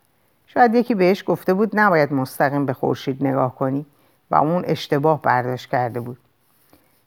شاید 0.46 0.74
یکی 0.74 0.94
بهش 0.94 1.24
گفته 1.26 1.54
بود 1.54 1.70
نباید 1.78 2.12
مستقیم 2.12 2.66
به 2.66 2.72
خورشید 2.72 3.26
نگاه 3.26 3.54
کنی 3.54 3.86
و 4.30 4.34
اون 4.36 4.64
اشتباه 4.66 5.22
برداشت 5.22 5.70
کرده 5.70 6.00
بود. 6.00 6.18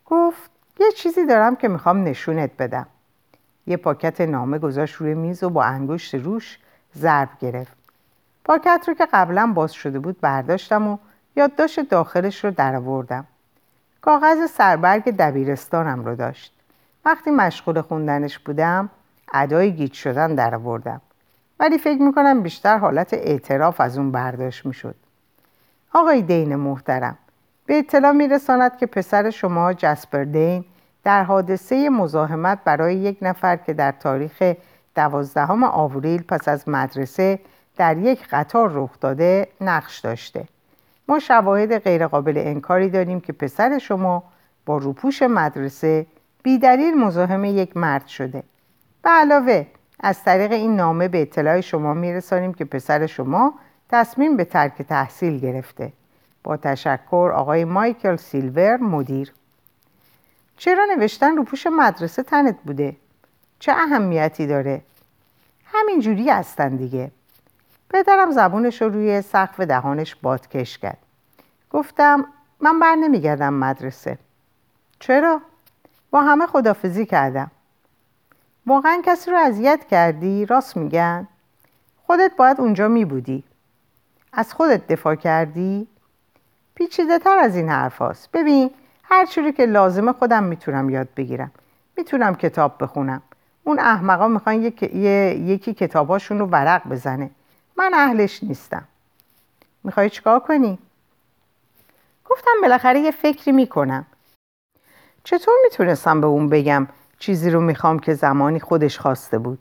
گفت 0.06 0.52
یه 0.80 0.92
چیزی 0.92 1.26
دارم 1.26 1.56
که 1.56 1.68
می‌خوام 1.68 2.04
نشونت 2.04 2.52
بدم. 2.60 2.88
یه 3.68 3.78
پاکت 3.78 4.22
نامه 4.22 4.60
گذاشت 4.60 4.96
روی 4.96 5.14
میز 5.14 5.44
و 5.44 5.50
با 5.50 5.64
انگشت 5.64 6.16
روش 6.16 6.60
ضرب 6.98 7.30
گرفت. 7.42 7.78
پاکت 8.46 8.86
رو 8.88 8.94
که 8.94 9.08
قبلا 9.14 9.52
باز 9.56 9.72
شده 9.72 10.00
بود 10.00 10.22
برداشتم 10.22 10.88
و 10.88 10.98
یادداشت 11.36 11.90
داخلش 11.90 12.46
رو 12.46 12.52
درآوردم. 12.52 13.26
کاغذ 14.02 14.52
سربرگ 14.52 15.04
دبیرستانم 15.04 16.06
رو 16.06 16.16
داشت. 16.16 16.54
وقتی 17.06 17.32
مشغول 17.32 17.82
خوندنش 17.82 18.40
بودم 18.40 18.90
ادای 19.34 19.72
گیت 19.72 19.94
شدن 19.94 20.36
درآوردم. 20.36 21.02
ولی 21.60 21.78
فکر 21.78 22.02
می‌کنم 22.02 22.42
بیشتر 22.42 22.78
حالت 22.78 23.14
اعتراف 23.14 23.82
از 23.82 23.98
اون 23.98 24.12
برداشت 24.12 24.66
می‌شد. 24.66 24.96
آقای 25.94 26.22
دین 26.22 26.56
محترم 26.56 27.18
به 27.66 27.78
اطلاع 27.80 28.12
میرساند 28.12 28.78
که 28.78 28.86
پسر 28.86 29.30
شما 29.30 29.74
جسپر 29.74 30.24
دین 30.24 30.66
در 31.04 31.24
حادثه 31.24 31.90
مزاحمت 31.90 32.60
برای 32.66 32.96
یک 32.96 33.18
نفر 33.22 33.56
که 33.56 33.74
در 33.74 33.92
تاریخ 33.92 34.54
دوازدهم 34.96 35.64
آوریل 35.64 36.24
پس 36.24 36.48
از 36.48 36.70
مدرسه 36.70 37.40
در 37.78 37.98
یک 37.98 38.28
قطار 38.32 38.72
رخ 38.74 39.00
داده 39.00 39.48
نقش 39.62 40.00
داشته. 40.00 40.46
ما 41.08 41.20
شواهد 41.20 41.78
غیرقابل 41.78 42.38
انکاری 42.38 42.90
داریم 42.90 43.20
که 43.20 43.34
پسر 43.34 43.78
شما 43.78 44.24
با 44.66 44.78
روپوش 44.78 45.22
مدرسه 45.22 46.06
بیدلیل 46.44 46.94
مزاحم 46.94 47.46
یک 47.46 47.78
مرد 47.78 48.08
شده 48.08 48.44
به 49.02 49.10
علاوه 49.10 49.66
از 50.00 50.24
طریق 50.24 50.52
این 50.52 50.76
نامه 50.76 51.08
به 51.08 51.22
اطلاع 51.22 51.62
شما 51.62 51.94
میرسانیم 51.94 52.54
که 52.54 52.66
پسر 52.66 53.06
شما 53.06 53.54
تصمیم 53.90 54.38
به 54.38 54.46
ترک 54.46 54.82
تحصیل 54.82 55.40
گرفته 55.40 55.94
با 56.44 56.58
تشکر 56.58 57.32
آقای 57.36 57.66
مایکل 57.66 58.16
سیلور 58.16 58.78
مدیر 58.78 59.34
چرا 60.58 60.86
نوشتن 60.86 61.38
رو 61.38 61.44
پوش 61.44 61.68
مدرسه 61.68 62.24
تنت 62.24 62.56
بوده؟ 62.66 62.96
چه 63.60 63.72
اهمیتی 63.72 64.48
داره؟ 64.48 64.82
همین 65.66 66.00
جوری 66.00 66.30
هستن 66.30 66.76
دیگه 66.76 67.12
پدرم 67.94 68.32
زبونش 68.32 68.82
رو 68.82 68.90
روی 68.90 69.22
سقف 69.22 69.60
دهانش 69.60 70.16
بادکش 70.16 70.78
کرد 70.78 70.98
گفتم 71.72 72.26
من 72.60 72.80
بر 72.80 72.96
نمیگردم 72.96 73.54
مدرسه 73.54 74.18
چرا؟ 75.00 75.42
با 76.12 76.22
همه 76.22 76.48
خدافزی 76.48 77.06
کردم 77.06 77.52
واقعا 78.66 79.02
کسی 79.06 79.32
رو 79.32 79.38
اذیت 79.38 79.88
کردی؟ 79.88 80.46
راست 80.46 80.78
میگن؟ 80.78 81.28
خودت 82.08 82.32
باید 82.38 82.62
اونجا 82.62 82.88
می 82.88 83.06
بودی 83.06 83.44
از 84.34 84.54
خودت 84.54 84.88
دفاع 84.88 85.16
کردی؟ 85.16 85.88
پیچیده 86.76 87.20
تر 87.20 87.38
از 87.38 87.56
این 87.56 87.70
حرف 87.70 88.02
هست. 88.02 88.32
ببین 88.32 88.72
هر 89.04 89.26
چیزی 89.26 89.52
که 89.52 89.66
لازمه 89.66 90.14
خودم 90.14 90.44
می‌تونم 90.44 90.90
یاد 90.90 91.08
بگیرم 91.18 91.52
می‌تونم 91.98 92.36
کتاب 92.36 92.84
بخونم 92.84 93.22
اون 93.64 93.80
احمقا 93.80 94.28
می‌خوان 94.28 94.62
یک... 94.62 94.84
یکی 94.84 95.74
کتاباشون 95.74 96.40
رو 96.40 96.46
ورق 96.46 96.88
بزنه 96.88 97.30
من 97.78 97.92
اهلش 97.94 98.44
نیستم. 98.44 98.84
می‌خوای 99.84 100.10
چیکار 100.10 100.40
کنی؟ 100.40 100.80
گفتم 102.26 102.52
بالاخره 102.62 103.00
یه 103.00 103.12
فکری 103.12 103.52
می‌کنم. 103.52 104.06
چطور 105.24 105.54
می‌تونستم 105.64 106.22
به 106.22 106.28
اون 106.28 106.50
بگم 106.50 106.88
چیزی 107.20 107.50
رو 107.50 107.62
می‌خوام 107.62 108.00
که 108.00 108.14
زمانی 108.14 108.60
خودش 108.60 109.00
خواسته 109.00 109.38
بود؟ 109.38 109.60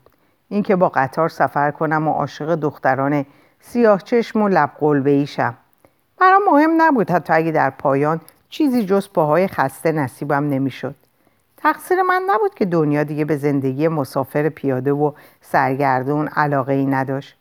اینکه 0.49 0.75
با 0.75 0.89
قطار 0.89 1.29
سفر 1.29 1.71
کنم 1.71 2.07
و 2.07 2.11
عاشق 2.11 2.55
دختران 2.55 3.25
سیاه 3.59 4.01
چشم 4.01 4.41
و 4.41 4.47
لب 4.47 4.71
قلبه 4.79 5.27
برام 6.17 6.41
مهم 6.51 6.81
نبود 6.81 7.11
حتی 7.11 7.33
اگه 7.33 7.51
در 7.51 7.69
پایان 7.69 8.21
چیزی 8.49 8.85
جز 8.85 9.09
پاهای 9.09 9.47
خسته 9.47 9.91
نصیبم 9.91 10.49
نمی‌شد. 10.49 10.95
تقصیر 11.57 12.01
من 12.01 12.23
نبود 12.29 12.53
که 12.53 12.65
دنیا 12.65 13.03
دیگه 13.03 13.25
به 13.25 13.37
زندگی 13.37 13.87
مسافر 13.87 14.49
پیاده 14.49 14.91
و 14.91 15.11
سرگردون 15.41 16.27
علاقه 16.27 16.73
ای 16.73 16.85
نداشت. 16.85 17.37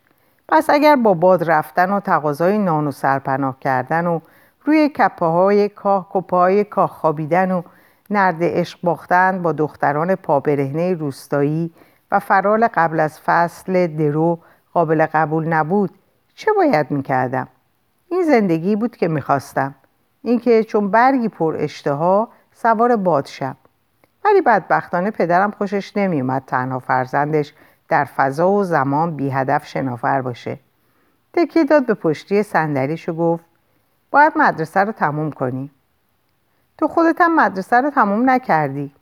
پس 0.53 0.71
اگر 0.71 0.97
با 0.97 1.15
باد 1.15 1.51
رفتن 1.51 1.93
و 1.93 2.01
تقاضای 2.01 2.59
نان 2.59 2.87
و 2.87 2.91
سرپناه 2.91 3.57
کردن 3.61 4.07
و 4.07 4.21
روی 4.65 4.89
کپه 4.89 5.27
های 5.27 5.69
کاه 5.69 6.07
کپه 6.11 6.37
های 6.37 6.65
کاه 6.65 6.89
خوابیدن 6.89 7.51
و 7.51 7.63
نرد 8.11 8.37
عشق 8.41 8.79
باختن 8.83 9.43
با 9.43 9.53
دختران 9.53 10.15
پابرهنه 10.15 10.95
روستایی 10.95 11.73
و 12.11 12.19
فرال 12.19 12.69
قبل 12.75 13.01
از 13.01 13.21
فصل 13.21 13.87
درو 13.87 14.39
قابل 14.73 15.07
قبول 15.07 15.49
نبود 15.49 15.91
چه 16.35 16.53
باید 16.57 16.91
می‌کردم؟ 16.91 17.49
این 18.09 18.23
زندگی 18.23 18.77
بود 18.77 18.97
که 18.97 19.09
می‌خواستم 19.09 19.75
اینکه 20.23 20.65
چون 20.65 20.91
برگی 20.91 21.29
پر 21.29 21.57
اشتها 21.59 22.29
سوار 22.53 22.97
باد 22.97 23.27
شم 23.27 23.57
ولی 24.25 24.41
بدبختانه 24.41 25.11
پدرم 25.11 25.51
خوشش 25.51 25.97
نمیومد 25.97 26.43
تنها 26.47 26.79
فرزندش 26.79 27.55
در 27.93 28.05
فضا 28.05 28.51
و 28.51 28.65
زمان 28.65 29.17
بی 29.17 29.31
هدف 29.31 29.67
شنافر 29.67 30.23
باشه. 30.23 30.59
تکی 31.33 31.65
داد 31.65 31.87
به 31.87 31.95
پشتی 31.95 32.43
صندلیش 32.43 33.09
و 33.09 33.13
گفت 33.13 33.45
باید 34.11 34.33
مدرسه 34.37 34.81
رو 34.81 34.93
تموم 34.93 35.33
کنی. 35.33 35.71
تو 36.79 36.89
خودت 36.89 37.21
هم 37.21 37.37
مدرسه 37.37 37.81
رو 37.81 37.91
تموم 37.91 38.31
نکردی. 38.31 38.93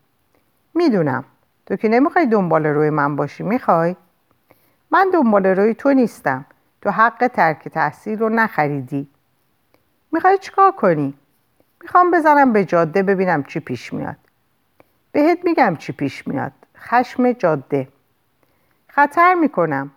می‌دونم. 0.75 1.25
تو 1.67 1.77
که 1.77 1.89
نمی‌خوای 1.89 2.27
دنبال 2.27 2.67
روی 2.67 2.91
من 2.91 3.17
باشی 3.17 3.43
می‌خوای؟ 3.43 3.97
من 4.91 5.11
دنبال 5.13 5.47
روی 5.47 5.75
تو 5.75 5.93
نیستم. 5.93 6.45
تو 6.83 6.91
حق 6.91 7.27
ترک 7.27 7.69
تحصیل 7.69 8.19
رو 8.19 8.29
نخریدی. 8.29 9.09
می‌خوای 10.13 10.39
چیکار 10.39 10.71
کنی? 10.73 11.15
می‌خوام 11.83 12.11
بزنم 12.11 12.53
به 12.53 12.65
جاده 12.65 13.03
ببینم 13.03 13.43
چی 13.43 13.61
پیش 13.61 13.93
میاد. 13.93 14.17
بهت 15.13 15.39
میگم 15.45 15.77
چی 15.77 15.93
پیش 15.93 16.29
میاد. 16.29 16.53
خشم 16.79 17.33
جاده. 17.33 17.89
خطر 18.93 19.35
می‌کنم. 19.35 19.91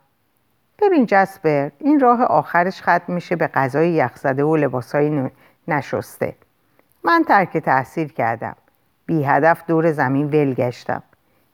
ببین 0.79 1.05
جسپر 1.05 1.69
این 1.79 1.99
راه 1.99 2.23
آخرش 2.23 2.81
ختم 2.81 3.13
میشه 3.13 3.35
به 3.35 3.47
غذای 3.47 3.91
یخزده 3.91 4.43
و 4.43 4.55
لباسهای 4.55 5.29
نشسته. 5.67 6.35
من 7.03 7.23
ترک 7.27 7.57
تحصیل 7.57 8.07
کردم. 8.07 8.55
بی 9.05 9.23
هدف 9.23 9.63
دور 9.67 9.91
زمین 9.91 10.27
ول 10.27 10.53
گشتم. 10.53 11.03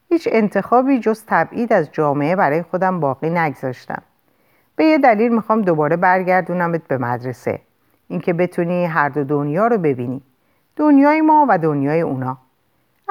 هیچ 0.08 0.28
انتخابی 0.32 0.98
جز 0.98 1.24
تبعید 1.26 1.72
از 1.72 1.92
جامعه 1.92 2.36
برای 2.36 2.62
خودم 2.62 3.00
باقی 3.00 3.30
نگذاشتم. 3.30 4.02
به 4.76 4.84
یه 4.84 4.98
دلیل 4.98 5.34
می‌خوام 5.34 5.62
دوباره 5.62 5.96
برگردونمت 5.96 6.88
به 6.88 6.98
مدرسه. 6.98 7.60
اینکه 8.08 8.32
بتونی 8.32 8.86
هر 8.86 9.08
دو 9.08 9.24
دنیا 9.24 9.66
رو 9.66 9.78
ببینی. 9.78 10.22
دنیای 10.76 11.20
ما 11.20 11.46
و 11.48 11.58
دنیای 11.58 12.00
اونا. 12.00 12.38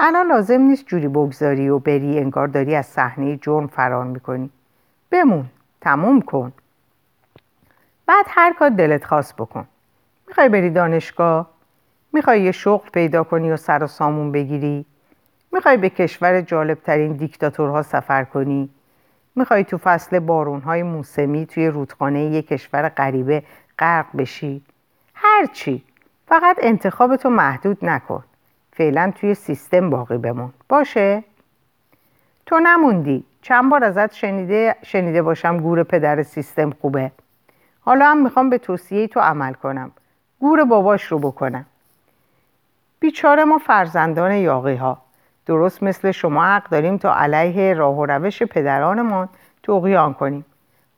الان 0.01 0.27
لازم 0.27 0.61
نیست 0.61 0.85
جوری 0.85 1.07
بگذاری 1.07 1.69
و 1.69 1.79
بری 1.79 2.19
انگار 2.19 2.47
داری 2.47 2.75
از 2.75 2.85
صحنه 2.85 3.37
جرم 3.37 3.67
فرار 3.67 4.05
می‌کنی. 4.05 4.49
بمون 5.11 5.45
تموم 5.81 6.21
کن. 6.21 6.53
بعد 8.05 8.25
هر 8.27 8.53
کار 8.53 8.69
دلت 8.69 9.05
خواست 9.05 9.35
بکن. 9.35 9.67
می‌خوای 10.27 10.49
بری 10.49 10.69
دانشگاه؟ 10.69 11.49
می‌خوای 12.13 12.41
یه 12.41 12.51
شغل 12.51 12.89
پیدا 12.89 13.23
کنی 13.23 13.51
و 13.51 13.57
سر 13.57 13.83
و 13.83 13.87
سامون 13.87 14.31
بگیری؟ 14.31 14.85
می‌خوای 15.51 15.77
به 15.77 15.89
کشور 15.89 16.41
جالبترین 16.41 17.13
دیکتاتورها 17.13 17.81
سفر 17.81 18.23
کنی؟ 18.23 18.69
می‌خوای 19.35 19.63
تو 19.63 19.77
فصل 19.77 20.19
بارونهای 20.19 20.83
موسمی 20.83 21.45
توی 21.45 21.67
رودخانه 21.67 22.23
یه 22.23 22.41
کشور 22.41 22.89
غریبه 22.89 23.43
غرق 23.79 24.05
بشی؟ 24.17 24.61
هرچی 25.13 25.83
فقط 26.27 26.57
انتخابتو 26.59 27.29
محدود 27.29 27.85
نکن. 27.85 28.23
فعلا 28.79 29.11
توی 29.15 29.33
سیستم 29.33 29.89
باقی 29.89 30.17
بمون. 30.17 30.53
باشه؟ 30.69 31.23
تو 32.45 32.59
نموندی. 32.59 33.23
چند 33.41 33.71
بار 33.71 33.83
ازت 33.83 34.13
شنیده, 34.13 34.75
شنیده 34.83 35.21
باشم 35.21 35.57
گور 35.57 35.83
پدر 35.83 36.23
سیستم 36.23 36.69
خوبه. 36.69 37.11
حالا 37.81 38.05
هم 38.05 38.23
می‌خوام 38.23 38.49
به 38.49 38.57
توصیه 38.57 39.07
تو 39.07 39.19
عمل 39.19 39.53
کنم. 39.53 39.91
گور 40.39 40.63
باباش 40.63 41.03
رو 41.03 41.19
بکنم. 41.19 41.65
بیچاره 42.99 43.43
ما 43.43 43.57
فرزندان 43.57 44.31
یاقی 44.31 44.75
ها 44.75 44.97
درست 45.45 45.83
مثل 45.83 46.11
شما 46.11 46.43
حق 46.43 46.69
داریم 46.69 46.97
تا 46.97 47.15
علیه 47.15 47.73
راه 47.73 47.97
و 47.97 48.05
روش 48.05 48.43
پدرانمان 48.43 49.29
توقیان 49.63 50.13
کنیم. 50.13 50.45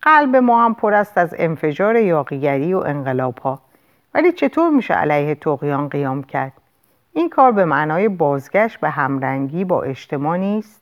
قلب 0.02 0.36
ما 0.36 0.66
هم 0.66 0.74
پر 0.74 0.94
است 0.94 1.18
از 1.18 1.36
انفجار 1.38 1.96
یاقیگری 1.96 2.74
و 2.74 2.78
انقلاب 2.78 3.38
ها 3.38 3.60
ولی 4.14 4.32
چطور 4.32 4.70
میشه 4.70 4.94
علیه 4.94 5.36
توقیان 5.36 5.90
قیام 5.90 6.24
کرد؟ 6.24 6.61
این 7.14 7.30
کار 7.30 7.52
به 7.52 7.66
معنای 7.66 8.10
بازگشت 8.10 8.80
به 8.80 8.90
همرنگی 8.90 9.66
با 9.66 9.82
اجتماع 9.82 10.38
نیست. 10.38 10.82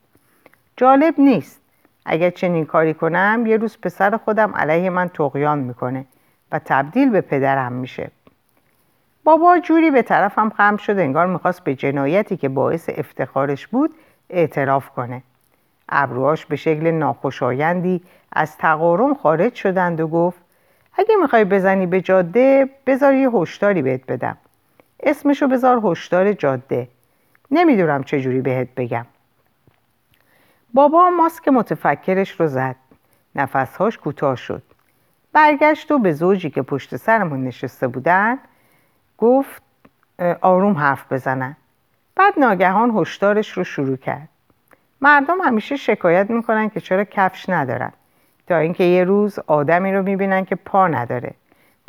جالب 0.77 1.13
نیست. 1.17 1.61
اگر 2.05 2.29
چنین 2.29 2.65
کاری 2.65 2.93
کنم 2.93 3.43
یه 3.45 3.57
روز 3.57 3.77
پسر 3.81 4.17
خودم 4.17 4.55
علیه 4.55 4.89
من 4.89 5.07
تقیان 5.07 5.59
می‌کنه 5.59 6.05
و 6.51 6.59
تبدیل 6.65 7.09
به 7.09 7.21
پدرم 7.21 7.73
میشه. 7.73 8.11
بابا 9.23 9.59
جوری 9.59 9.91
به 9.91 10.01
طرفم 10.01 10.49
خم 10.49 10.77
شد 10.77 10.99
انگار 10.99 11.27
می‌خواست 11.27 11.63
به 11.63 11.75
جنایتی 11.75 12.37
که 12.37 12.49
باعث 12.49 12.89
افتخارش 12.97 13.67
بود 13.67 13.95
اعتراف 14.29 14.89
کنه. 14.89 15.23
ابروهاش 15.89 16.45
به 16.45 16.55
شکل 16.55 16.91
ناخوشایندی 16.91 18.01
از 18.31 18.57
تقارم 18.57 19.13
خارج 19.13 19.53
شدند 19.53 19.99
و 19.99 20.07
گفت 20.07 20.39
اگه 20.93 21.15
می‌خوای 21.21 21.45
بزنی 21.45 21.85
به 21.85 22.01
جاده 22.01 22.69
بذار 22.85 23.13
یه 23.13 23.29
هشداری 23.29 23.81
بهت 23.81 24.05
بدم. 24.05 24.37
اسمشو 25.03 25.47
بذار 25.47 25.81
هشدار 25.83 26.33
جاده. 26.33 26.87
نمی‌دونم 27.51 28.03
چجوری 28.03 28.41
بهت 28.41 28.67
بگم. 28.77 29.05
بابا 30.73 31.09
ماسک 31.09 31.47
متفکرش 31.47 32.39
رو 32.39 32.47
زد. 32.47 32.75
نفسهاش 33.35 33.97
کوتاه 33.97 34.35
شد. 34.35 34.63
برگشت 35.33 35.91
و 35.91 35.99
به 35.99 36.11
زوجی 36.11 36.49
که 36.49 36.61
پشت 36.61 36.95
سرمون 36.95 37.43
نشسته 37.43 37.87
بودن 37.87 38.37
گفت 39.17 39.61
آروم 40.41 40.73
حرف 40.73 41.13
بزنن. 41.13 41.55
بعد 42.15 42.33
ناگهان 42.37 42.97
هشدارش 42.97 43.51
رو 43.51 43.63
شروع 43.63 43.97
کرد. 43.97 44.29
مردم 45.01 45.41
همیشه 45.41 45.75
شکایت 45.75 46.29
می‌کنن 46.29 46.69
که 46.69 46.79
چرا 46.79 47.03
کفش 47.03 47.49
ندارن. 47.49 47.91
تا 48.47 48.57
اینکه 48.57 48.83
یه 48.83 49.03
روز 49.03 49.39
آدمی 49.47 49.93
رو 49.93 50.03
می‌بینن 50.03 50.45
که 50.45 50.55
پا 50.55 50.87
نداره. 50.87 51.33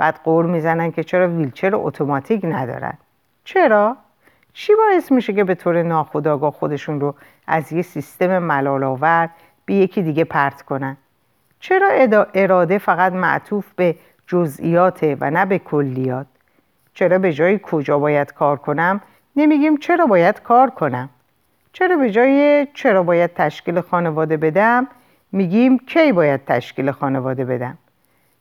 بعد 0.00 0.20
قور 0.24 0.46
می‌زنن 0.46 0.92
که 0.92 1.04
چرا 1.04 1.28
ویلچر 1.28 1.70
اتوماتیک 1.74 2.44
ندارن. 2.44 2.98
چرا؟ 3.44 3.96
چی 4.52 4.72
باعث 4.74 5.12
میشه 5.12 5.32
که 5.32 5.44
به 5.44 5.54
طور 5.54 5.82
ناخودآگاه 5.82 6.50
خودشون 6.52 7.00
رو 7.00 7.14
از 7.46 7.72
یه 7.72 7.82
سیستم 7.82 8.38
ملالآور 8.38 9.30
به 9.64 9.74
یکی 9.74 10.02
دیگه 10.02 10.24
پرت 10.24 10.62
کنن؟ 10.62 10.96
چرا 11.60 11.88
اراده 12.34 12.78
فقط 12.78 13.12
معطوف 13.12 13.72
به 13.76 13.96
جزئیاته 14.26 15.16
و 15.20 15.30
نه 15.30 15.46
به 15.46 15.58
کلیات؟ 15.58 16.26
چرا 16.94 17.18
به 17.18 17.32
جای 17.32 17.60
کجا 17.62 17.98
باید 17.98 18.32
کار 18.32 18.56
کنم 18.56 19.00
نمیگیم 19.36 19.76
چرا 19.76 20.06
باید 20.06 20.42
کار 20.42 20.70
کنم. 20.70 21.08
چرا 21.72 21.96
به 21.96 22.10
جای 22.10 22.66
چرا 22.74 23.02
باید 23.02 23.34
تشکیل 23.34 23.80
خانواده 23.80 24.36
بدم 24.36 24.86
میگیم 25.32 25.78
کی 25.78 26.12
باید 26.12 26.44
تشکیل 26.44 26.90
خانواده 26.90 27.44
بدم. 27.44 27.78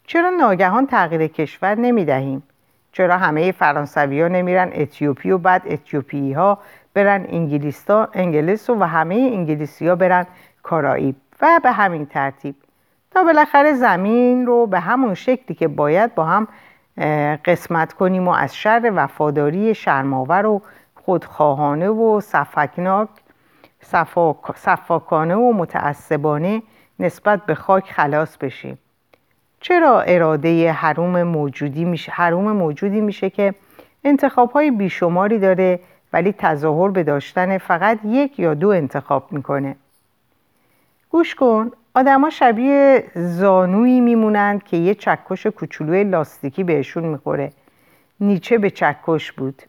چرا 0.09 0.29
ناگهان 0.29 0.87
تغییر 0.87 1.27
کشور 1.27 1.75
نمی‌دهیم؟ 1.75 2.43
چرا 2.91 3.17
همه 3.17 3.51
فرانسوی 3.51 4.21
ها 4.21 4.27
نمیرن 4.27 4.71
اتیوپی 4.73 5.31
و 5.31 5.37
بعد 5.37 5.61
اتیوپی 5.65 6.33
ها 6.33 6.59
برن 6.93 7.25
انگلیس 7.29 8.69
و, 8.69 8.75
و 8.79 8.83
همه 8.83 9.15
انگلیسی 9.15 9.87
ها 9.87 9.95
برن 9.95 10.27
کارائیب 10.63 11.15
و 11.41 11.59
به 11.63 11.71
همین 11.71 12.05
ترتیب. 12.05 12.55
تا 13.11 13.23
بالاخره 13.23 13.73
زمین 13.73 14.45
رو 14.45 14.67
به 14.67 14.79
همون 14.79 15.13
شکلی 15.13 15.55
که 15.55 15.67
باید 15.67 16.15
با 16.15 16.25
هم 16.25 16.47
قسمت 17.45 17.93
کنیم 17.93 18.27
و 18.27 18.31
از 18.31 18.55
شر 18.55 18.91
وفاداری 18.95 19.75
شرماور 19.75 20.45
و 20.45 20.61
خودخواهانه 20.95 21.89
و 21.89 22.21
صفکناک 22.21 23.09
صفاکانه 24.55 25.35
و 25.35 25.53
متعصبانه 25.53 26.61
نسبت 26.99 27.45
به 27.45 27.55
خاک 27.55 27.91
خلاص 27.91 28.37
بشیم. 28.37 28.77
چرا 29.61 30.01
اراده 30.01 30.71
حروم 30.71 31.23
موجودی 31.23 31.85
میشه 31.85 32.11
حروم 32.11 32.51
موجودی 32.51 33.01
میشه 33.01 33.29
که 33.29 33.53
انتخاب 34.03 34.51
های 34.51 34.71
بیشماری 34.71 35.39
داره 35.39 35.79
ولی 36.13 36.33
تظاهر 36.37 36.89
به 36.89 37.03
داشتن 37.03 37.57
فقط 37.57 37.99
یک 38.05 38.39
یا 38.39 38.53
دو 38.53 38.69
انتخاب 38.69 39.31
می‌کنه. 39.31 39.75
گوش 41.09 41.35
کن 41.35 41.71
آدما 41.93 42.29
شبیه 42.29 43.03
زانویی 43.15 44.01
میمونند 44.01 44.63
که 44.63 44.77
یه 44.77 44.95
چکش 44.95 45.45
کوچولوی 45.45 46.03
لاستیکی 46.03 46.63
بهشون 46.63 47.03
می‌خوره. 47.03 47.51
نیچه 48.19 48.57
به 48.57 48.69
چکش 48.69 49.31
بود. 49.31 49.61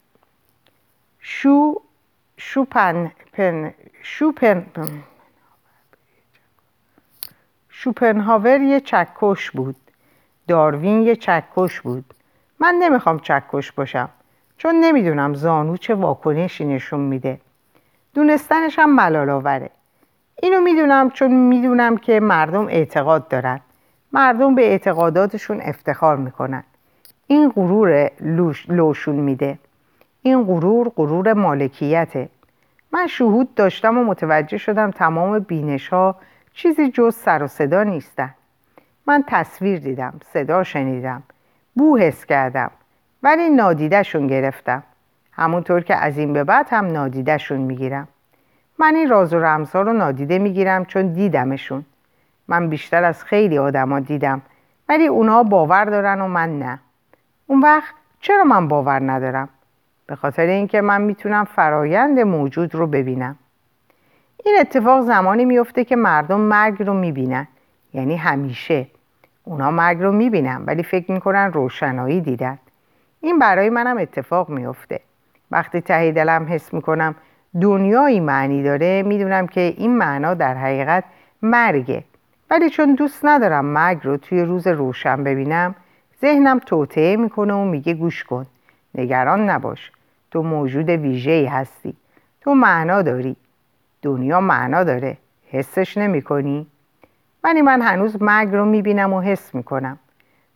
شو 1.20 1.74
شوپن 2.36 3.12
پن 3.32 3.74
شوپن 4.02 4.66
شوپنهاور 7.82 8.60
یه 8.60 8.80
چکش 8.80 9.50
بود. 9.50 9.76
داروین 10.48 11.02
یه 11.02 11.16
چکش 11.16 11.80
بود. 11.80 12.04
من 12.58 12.74
نمی‌خوام 12.74 13.18
چکش 13.18 13.72
باشم 13.72 14.08
چون 14.56 14.74
نمی‌دونم 14.74 15.34
زانو 15.34 15.76
چه 15.76 15.94
واکنشی 15.94 16.64
نشون 16.64 17.00
میده. 17.00 17.40
دونستنش 18.14 18.78
هم 18.78 18.94
ملال 18.94 19.68
اینو 20.42 20.60
می‌دونم 20.60 21.10
چون 21.10 21.30
می‌دونم 21.32 21.96
که 21.96 22.20
مردم 22.20 22.66
اعتقاد 22.66 23.28
دارن. 23.28 23.60
مردم 24.12 24.54
به 24.54 24.62
اعتقاداتشون 24.62 25.60
افتخار 25.60 26.16
می‌کنن. 26.16 26.64
این 27.26 27.50
غرور 27.50 28.10
لوشون 28.68 29.16
میده. 29.16 29.58
این 30.22 30.44
غرور 30.44 30.88
غرور 30.96 31.32
مالکیته. 31.32 32.28
من 32.92 33.06
شهود 33.06 33.54
داشتم 33.54 33.98
و 33.98 34.04
متوجه 34.04 34.58
شدم 34.58 34.90
تمام 34.90 35.38
بینش 35.38 35.88
ها 35.88 36.16
چیزی 36.62 36.90
جز 36.90 37.14
سر 37.14 37.42
و 37.42 37.46
صدا 37.46 37.82
نیستن. 37.82 38.34
من 39.06 39.24
تصویر 39.26 39.78
دیدم 39.78 40.20
صدا 40.32 40.64
شنیدم 40.64 41.22
بو 41.74 41.98
حس 41.98 42.24
کردم 42.24 42.70
ولی 43.22 43.50
نادیدهشون 43.50 44.26
گرفتم. 44.26 44.82
همونطور 45.32 45.80
که 45.80 45.96
از 45.96 46.18
این 46.18 46.32
به 46.32 46.44
بعد 46.44 46.66
هم 46.70 46.86
نادیدهشون 46.86 47.60
می‌گیرم. 47.60 48.08
من 48.78 48.94
این 48.94 49.08
راز 49.08 49.34
و 49.34 49.38
رمزها 49.38 49.82
رو 49.82 49.92
نادیده 49.92 50.38
می‌گیرم 50.38 50.84
چون 50.84 51.12
دیدمشون. 51.12 51.84
من 52.48 52.68
بیشتر 52.68 53.04
از 53.04 53.24
خیلی 53.24 53.58
آدما 53.58 54.00
دیدم 54.00 54.42
ولی 54.88 55.06
اونا 55.06 55.42
باور 55.42 55.84
دارن 55.84 56.20
و 56.20 56.28
من 56.28 56.58
نه. 56.58 56.78
اون 57.46 57.60
وقت 57.60 57.94
چرا 58.20 58.44
من 58.44 58.68
باور 58.68 59.12
ندارم؟ 59.12 59.48
به 60.06 60.16
خاطر 60.16 60.46
اینکه 60.46 60.80
من 60.80 61.00
می‌تونم 61.02 61.44
فرایند 61.44 62.18
موجود 62.18 62.74
رو 62.74 62.86
ببینم. 62.86 63.36
این 64.44 64.56
اتفاق 64.60 65.00
زمانی 65.00 65.44
میفته 65.44 65.84
که 65.84 65.96
مردم 65.96 66.40
مرگ 66.40 66.82
رو 66.82 66.94
می‌بینن. 66.94 67.48
یعنی 67.94 68.16
همیشه. 68.16 68.86
اونا 69.44 69.70
مرگ 69.70 70.02
رو 70.02 70.12
می‌بینن 70.12 70.62
ولی 70.66 70.82
فکر 70.82 71.12
می‌کنن 71.12 71.52
روشنایی 71.52 72.20
دیدن. 72.20 72.58
این 73.20 73.38
برای 73.38 73.70
منم 73.70 73.98
اتفاق 73.98 74.48
میفته 74.48 75.00
وقتی 75.50 75.80
ته 75.80 76.12
دلم 76.12 76.46
حس 76.48 76.74
می‌کنم 76.74 77.14
دنیایی 77.60 78.20
معنی 78.20 78.62
داره 78.62 79.02
می‌دونم 79.02 79.46
که 79.46 79.60
این 79.60 79.96
معنا 79.96 80.34
در 80.34 80.54
حقیقت 80.54 81.04
مرگه. 81.42 82.04
ولی 82.50 82.70
چون 82.70 82.94
دوست 82.94 83.24
ندارم 83.24 83.64
مرگ 83.64 83.98
رو 84.02 84.16
توی 84.16 84.42
روز 84.42 84.66
روشن 84.66 85.24
ببینم 85.24 85.74
ذهنم 86.20 86.58
توطعه 86.58 87.16
می‌کنه 87.16 87.54
و 87.54 87.64
میگه 87.64 87.94
گوش 87.94 88.24
کن. 88.24 88.46
نگران 88.94 89.50
نباش. 89.50 89.92
تو 90.30 90.42
موجود 90.42 90.88
ویژه‌ای 90.88 91.46
هستی. 91.46 91.96
تو 92.40 92.54
معنا 92.54 93.02
داری. 93.02 93.36
دنیا 94.02 94.40
معنا 94.40 94.84
داره. 94.84 95.16
حسش 95.46 95.98
نمی 95.98 96.22
کنی؟ 96.22 96.66
ولی 97.44 97.62
من 97.62 97.82
هنوز 97.82 98.22
مرگ 98.22 98.54
رو 98.54 98.64
می‌بینم 98.64 99.12
و 99.12 99.20
حس 99.20 99.54
می‌کنم. 99.54 99.98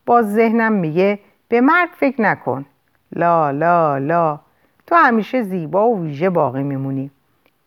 باز 0.06 0.34
ذهنم 0.34 0.72
میگه 0.72 1.18
به 1.48 1.60
مرگ 1.60 1.90
فکر 1.96 2.22
نکن. 2.22 2.64
لا 3.12 3.50
لا 3.50 3.98
لا. 3.98 4.40
تو 4.86 4.94
همیشه 4.94 5.42
زیبا 5.42 5.88
و 5.88 6.02
ویژه 6.02 6.30
باقی 6.30 6.62
میمونی 6.62 7.10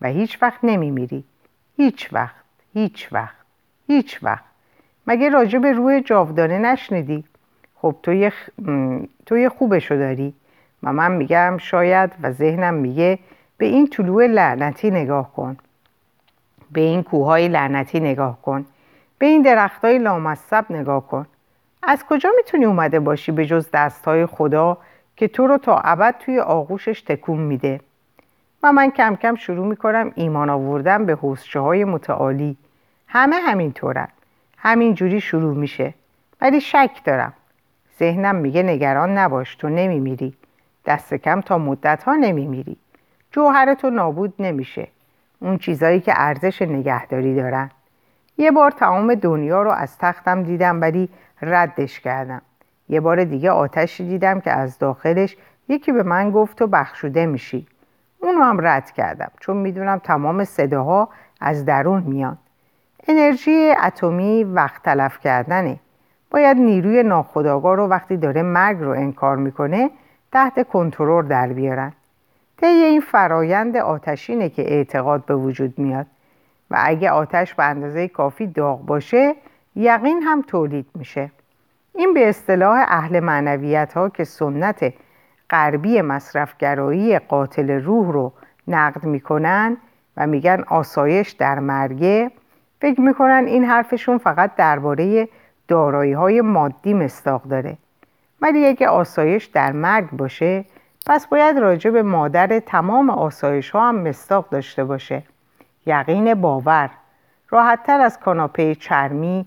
و 0.01 0.07
هیچ 0.07 0.37
وقت 0.41 0.59
نمیمیری. 0.63 1.23
هیچ 1.77 2.09
وقت 2.13 2.35
هیچ 2.73 3.09
وقت 3.11 3.35
هیچ 3.87 4.23
وقت. 4.23 4.43
مگه 5.07 5.29
راجع 5.29 5.59
به 5.59 5.71
روح 5.71 5.99
جاودانه 5.99 6.57
نشنیدی؟ 6.57 7.23
خب 7.75 7.95
تو 8.03 8.13
یه, 8.13 8.29
خ... 8.29 8.49
تو 9.25 9.37
یه 9.37 9.49
خوبشو 9.49 9.95
داری. 9.95 10.33
و 10.83 10.93
من 10.93 11.11
میگم 11.11 11.57
شاید 11.57 12.11
و 12.21 12.31
ذهنم 12.31 12.73
میگه 12.73 13.19
به 13.57 13.65
این 13.65 13.87
طلوع 13.87 14.27
لعنتی 14.27 14.91
نگاه 14.91 15.33
کن. 15.33 15.57
به 16.71 16.81
این 16.81 17.03
کوههای 17.03 17.47
لعنتی 17.47 17.99
نگاه 17.99 18.41
کن. 18.41 18.65
به 19.17 19.25
این 19.25 19.41
درختهای 19.41 19.99
لامصب 19.99 20.65
نگاه 20.69 21.07
کن. 21.07 21.25
از 21.83 22.05
کجا 22.09 22.29
می‌تونی 22.37 22.65
اومده 22.65 22.99
باشی 22.99 23.31
به 23.31 23.45
جز 23.45 23.69
دستهای 23.73 24.25
خدا 24.25 24.77
که 25.15 25.27
تو 25.27 25.47
رو 25.47 25.57
تا 25.57 25.77
ابد 25.77 26.15
توی 26.19 26.39
آغوشش 26.39 27.01
تکون 27.01 27.39
میده؟ 27.39 27.79
و 28.63 28.71
من 28.71 28.89
کم 28.89 29.15
کم 29.15 29.35
شروع 29.35 29.67
می‌کنم 29.67 30.11
ایمان 30.15 30.49
آوردن 30.49 31.05
به 31.05 31.15
حوزچه 31.15 31.59
های 31.59 31.83
متعالی. 31.83 32.57
همه 33.07 33.35
همینطورن. 33.35 34.07
همین 34.57 34.93
جوری 34.93 35.21
شروع 35.21 35.55
میشه. 35.55 35.93
ولی 36.41 36.61
شک 36.61 36.91
دارم. 37.05 37.33
ذهنم 37.99 38.35
میگه 38.35 38.63
نگران 38.63 39.17
نباش 39.17 39.55
تو 39.55 39.69
نمیمیری. 39.69 40.33
دست 40.85 41.13
کم 41.13 41.41
تا 41.41 41.57
مدت 41.57 42.03
ها 42.03 42.15
نمیمیری. 42.15 42.77
جوهر 43.31 43.73
تو 43.73 43.89
نابود 43.89 44.33
نمیشه. 44.39 44.87
اون 45.39 45.57
چیزایی 45.57 45.99
که 45.99 46.13
ارزش 46.15 46.61
نگهداری 46.61 47.35
دارن. 47.35 47.71
یه 48.37 48.51
بار 48.51 48.71
تمام 48.71 49.15
دنیا 49.15 49.63
رو 49.63 49.71
از 49.71 49.97
تختم 49.97 50.43
دیدم 50.43 50.81
ولی 50.81 51.09
ردش 51.41 51.99
کردم. 51.99 52.41
یه 52.89 52.99
بار 52.99 53.23
دیگه 53.23 53.51
آتشی 53.51 54.07
دیدم 54.07 54.39
که 54.39 54.51
از 54.51 54.79
داخلش 54.79 55.37
یکی 55.67 55.91
به 55.91 56.03
من 56.03 56.31
گفت 56.31 56.57
تو 56.57 56.67
بخشوده 56.67 57.25
میشی. 57.25 57.67
اونو 58.19 58.41
هم 58.41 58.67
رد 58.67 58.91
کردم 58.91 59.31
چون 59.39 59.57
می‌دونم 59.57 59.99
تمام 59.99 60.43
صداها 60.43 61.09
از 61.41 61.65
درون 61.65 62.03
میان. 62.03 62.37
انرژی 63.07 63.73
اتمی 63.83 64.43
وقت 64.43 64.83
تلف 64.83 65.19
کردنه. 65.19 65.79
باید 66.31 66.57
نیروی 66.57 67.03
ناخودآگاه 67.03 67.75
رو 67.75 67.87
وقتی 67.87 68.17
داره 68.17 68.41
مرگ 68.41 68.79
رو 68.79 68.89
انکار 68.89 69.35
می‌کنه 69.35 69.89
تحت 70.31 70.67
کنترل 70.67 71.27
در 71.27 71.47
بیارن. 71.47 71.93
طی 72.57 72.65
این 72.65 73.01
فرایند 73.01 73.77
آتشینه 73.77 74.49
که 74.49 74.61
اعتقاد 74.61 75.25
به 75.25 75.35
وجود 75.35 75.79
میاد. 75.79 76.05
و 76.71 76.77
اگه 76.79 77.09
آتش 77.09 77.53
به 77.53 77.63
اندازه 77.63 78.07
کافی 78.07 78.47
داغ 78.47 78.85
باشه 78.85 79.35
یقین 79.75 80.21
هم 80.23 80.41
تولید 80.41 80.85
میشه. 80.95 81.31
این 81.95 82.13
به 82.13 82.29
اصطلاح 82.29 82.85
اهل 82.87 83.19
معنویت 83.19 83.93
ها 83.93 84.09
که 84.09 84.23
سنت 84.23 84.93
غربی 85.49 86.01
مصرفگرایی 86.01 87.19
قاتل 87.19 87.71
روح 87.71 88.11
رو 88.11 88.33
نقد 88.67 89.03
می‌کنن 89.03 89.77
و 90.17 90.27
میگن 90.27 90.63
آسایش 90.67 91.31
در 91.31 91.59
مرگه 91.59 92.31
فکر 92.81 93.01
می‌کنن 93.01 93.43
این 93.47 93.63
حرفشون 93.65 94.17
فقط 94.17 94.55
درباره 94.55 95.27
دارایی 95.67 96.13
های 96.13 96.41
مادی 96.41 96.93
مستاق 96.93 97.43
داره. 97.43 97.77
ولی 98.41 98.65
اگه 98.65 98.87
آسایش 98.87 99.45
در 99.45 99.71
مرگ 99.71 100.09
باشه 100.11 100.65
پس 101.09 101.27
باید 101.27 101.57
راجع 101.57 101.89
به 101.89 102.03
مادر 102.03 102.59
تمام 102.59 103.09
آسایش 103.09 103.69
ها 103.69 103.89
هم 103.89 103.95
مستاق 103.95 104.49
داشته 104.49 104.83
باشه. 104.83 105.23
یقین 105.85 106.33
باور. 106.33 106.89
راحتتر 107.49 107.99
از 107.99 108.19
کاناپه 108.19 108.75
چرمی 108.75 109.45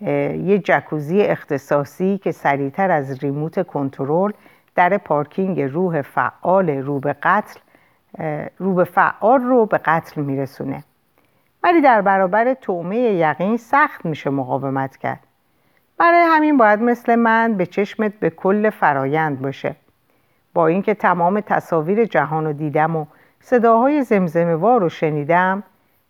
یه 0.00 0.58
جکوزی 0.64 1.22
اختصاصی 1.22 2.18
که 2.18 2.32
سریعتر 2.32 2.90
از 2.90 3.18
ریموت 3.18 3.66
کنترل 3.66 4.32
در 4.74 4.98
پارکینگ 4.98 5.60
روح 5.60 6.02
فعال 6.02 6.70
رو 6.70 7.00
به 7.00 7.16
قتل 7.22 7.60
رو 8.58 8.74
به 8.74 8.84
فعال 8.84 9.40
رو 9.40 9.66
به 9.66 9.78
قتل 9.78 10.20
میرسونه. 10.20 10.84
ولی 11.62 11.80
در 11.80 12.00
برابر 12.00 12.54
تومه 12.54 12.96
یقین 12.96 13.56
سخت 13.56 14.04
میشه 14.04 14.30
مقاومت 14.30 14.96
کرد. 14.96 15.20
برای 15.98 16.22
همین 16.28 16.56
باید 16.56 16.82
مثل 16.82 17.14
من 17.14 17.54
به 17.54 17.66
چشمت 17.66 18.12
به 18.20 18.30
کل 18.30 18.70
فرایند 18.70 19.40
باشه. 19.40 19.76
با 20.54 20.66
اینکه 20.66 20.94
تمام 20.94 21.40
تصاویر 21.40 22.04
جهان 22.04 22.44
رو 22.44 22.52
دیدم 22.52 22.96
و 22.96 23.06
صداهای 23.40 24.02
زمزمه 24.02 24.54
وار 24.54 24.80
رو 24.80 24.88
شنیدم 24.88 25.62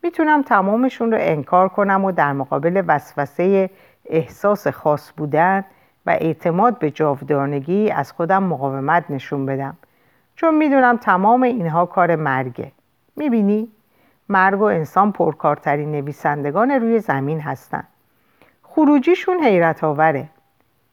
می‌تونم 0.02 0.42
تمامشون 0.42 1.12
رو 1.12 1.18
انکار 1.20 1.68
کنم 1.68 2.04
و 2.04 2.12
در 2.12 2.32
مقابل 2.32 2.82
وسوسه 2.86 3.70
احساس 4.06 4.68
خاص 4.68 5.12
بودن 5.16 5.64
و 6.06 6.10
اعتماد 6.10 6.78
به 6.78 6.90
جاودانگی 6.90 7.90
از 7.90 8.12
خودم 8.12 8.42
مقاومت 8.42 9.04
نشون 9.10 9.46
بدم. 9.46 9.76
چون 10.36 10.54
می‌دونم 10.54 10.96
تمام 10.96 11.42
اینها 11.42 11.86
کار 11.86 12.16
مرگه. 12.16 12.72
می‌بینی؟ 13.16 13.68
مرگ 14.28 14.60
و 14.60 14.64
انسان 14.64 15.12
پرکارترین 15.12 15.92
نویسندگان 15.92 16.70
روی 16.70 16.98
زمین 16.98 17.40
هستن. 17.40 17.84
خروجیشون 18.62 19.38
حیرت 19.38 19.84
آوره 19.84 20.28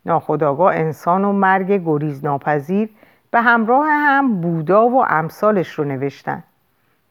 ناخداگاه 0.06 0.76
انسان 0.76 1.26
و 1.26 1.32
مرگ 1.32 1.84
گریز 1.86 2.26
ناپذیر 2.26 2.90
به 3.32 3.42
همراه 3.42 3.88
هم 3.90 4.42
بودا 4.42 4.88
و 4.88 5.06
امثالش 5.06 5.70
رو 5.70 5.84
نوشتن 5.84 6.44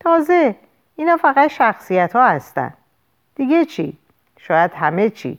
تازه 0.01 0.57
اینا 0.97 1.17
فقط 1.17 1.51
شخصیت 1.51 2.13
ها 2.13 2.29
هستن 2.29 2.73
دیگه 3.35 3.65
چی؟ 3.65 3.99
شاید 4.39 4.73
همه 4.75 5.11
چی 5.11 5.39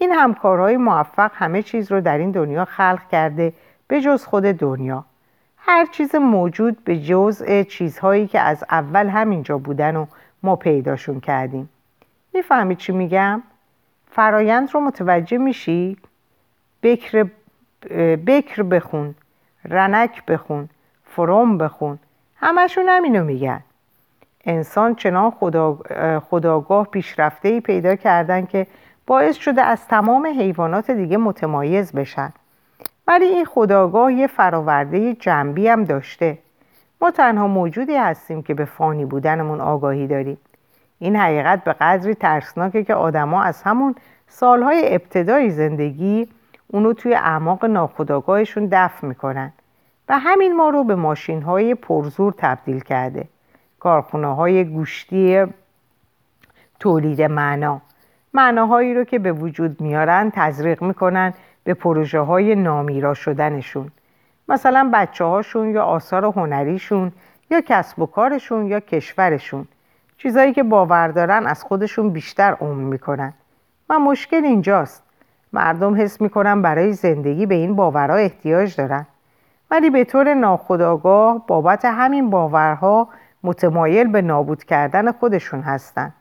این 0.00 0.12
همکارهای 0.12 0.76
موفق 0.76 1.30
همه 1.34 1.62
چیز 1.62 1.92
رو 1.92 2.00
در 2.00 2.18
این 2.18 2.30
دنیا 2.30 2.64
خلق 2.64 3.08
کرده 3.08 3.52
به 3.88 4.00
جز 4.00 4.24
خود 4.24 4.44
دنیا 4.44 5.04
هر 5.56 5.86
چیز 5.86 6.14
موجود 6.14 6.84
به 6.84 6.98
جزء 6.98 7.62
چیزهایی 7.62 8.26
که 8.26 8.40
از 8.40 8.64
اول 8.70 9.06
همینجا 9.08 9.58
بودن 9.58 9.96
و 9.96 10.06
ما 10.42 10.56
پیداشون 10.56 11.20
کردیم 11.20 11.68
می‌فهمید 12.34 12.78
چی 12.78 12.92
میگم؟ 12.92 13.42
فرایند 14.10 14.74
رو 14.74 14.80
متوجه 14.80 15.38
میشی؟ 15.38 15.96
بکر, 16.82 17.26
بکر 18.26 18.62
بخون 18.62 19.14
رنک 19.64 20.24
بخون 20.24 20.68
فروم 21.04 21.58
بخون 21.58 21.98
همشون 22.36 22.84
همینو 22.88 23.24
میگن. 23.24 23.60
انسان 24.44 24.94
چنان 24.94 25.30
خدا، 25.30 25.78
خداگاه 26.30 26.86
پیشرفته 26.86 27.48
ای 27.48 27.60
پیدا 27.60 27.96
کردن 27.96 28.46
که 28.46 28.66
باعث 29.06 29.36
شده 29.36 29.62
از 29.62 29.88
تمام 29.88 30.26
حیوانات 30.26 30.90
دیگه 30.90 31.16
متمایز 31.16 31.92
بشن. 31.92 32.32
ولی 33.06 33.24
این 33.24 33.44
خداگاه 33.44 34.12
یه 34.12 34.26
فراورده 34.26 35.14
جنبی 35.14 35.68
هم 35.68 35.84
داشته. 35.84 36.38
ما 37.00 37.10
تنها 37.10 37.46
موجودی 37.46 37.96
هستیم 37.96 38.42
که 38.42 38.54
به 38.54 38.64
فانی 38.64 39.04
بودنمون 39.04 39.60
آگاهی 39.60 40.06
داریم. 40.06 40.38
این 40.98 41.16
حقیقت 41.16 41.64
به 41.64 41.72
قدری 41.72 42.14
ترسناکه 42.14 42.84
که 42.84 42.94
آدما 42.94 43.42
از 43.42 43.62
همون 43.62 43.94
سالهای 44.28 44.94
ابتدای 44.94 45.50
زندگی 45.50 46.28
اونو 46.72 46.92
توی 46.92 47.14
اعماق 47.14 47.64
ناخداگاهشون 47.64 48.68
دفع 48.72 49.06
می‌کنن 49.06 49.52
و 50.08 50.18
همین 50.18 50.56
ما 50.56 50.68
رو 50.68 50.84
به 50.84 50.94
ماشین 50.94 51.42
های 51.42 51.74
پرزور 51.74 52.34
تبدیل 52.38 52.80
کرده. 52.80 53.28
کارخونه 53.80 54.34
های 54.34 54.64
گوشتی 54.64 55.46
تولید 56.80 57.22
معنا. 57.22 57.80
معناهایی 58.34 58.94
رو 58.94 59.04
که 59.04 59.18
به 59.18 59.32
وجود 59.32 59.80
میارن 59.80 60.30
تزریق 60.34 60.82
می‌کنن 60.82 61.34
به 61.64 61.74
پروژه 61.74 62.20
های 62.20 62.54
نامیرا 62.54 63.14
شدنشون. 63.14 63.90
مثلا 64.48 64.90
بچه 64.94 65.24
هاشون 65.24 65.70
یا 65.70 65.82
آثار 65.82 66.24
هنریشون 66.24 67.12
یا 67.50 67.60
کسب 67.60 67.98
و 67.98 68.06
کارشون 68.06 68.66
یا 68.66 68.80
کشورشون. 68.80 69.68
چیزایی 70.18 70.52
که 70.52 70.62
باور 70.62 71.08
دارن 71.08 71.46
از 71.46 71.62
خودشون 71.62 72.10
بیشتر 72.10 72.56
عمر 72.60 72.82
می‌کنن. 72.84 73.32
و 73.88 73.98
مشکل 73.98 74.44
اینجاست. 74.44 75.01
مردم 75.52 76.00
حس 76.00 76.20
می‌کنن 76.20 76.62
برای 76.62 76.92
زندگی 76.92 77.46
به 77.46 77.54
این 77.54 77.76
باورها 77.76 78.16
احتیاج 78.16 78.76
دارن 78.76 79.06
ولی 79.70 79.90
به 79.90 80.04
طور 80.04 80.34
ناخودآگاه 80.34 81.46
بابت 81.46 81.84
همین 81.84 82.30
باورها 82.30 83.08
متمایل 83.42 84.08
به 84.08 84.22
نابود 84.22 84.64
کردن 84.64 85.12
خودشون 85.12 85.60
هستند. 85.60 86.14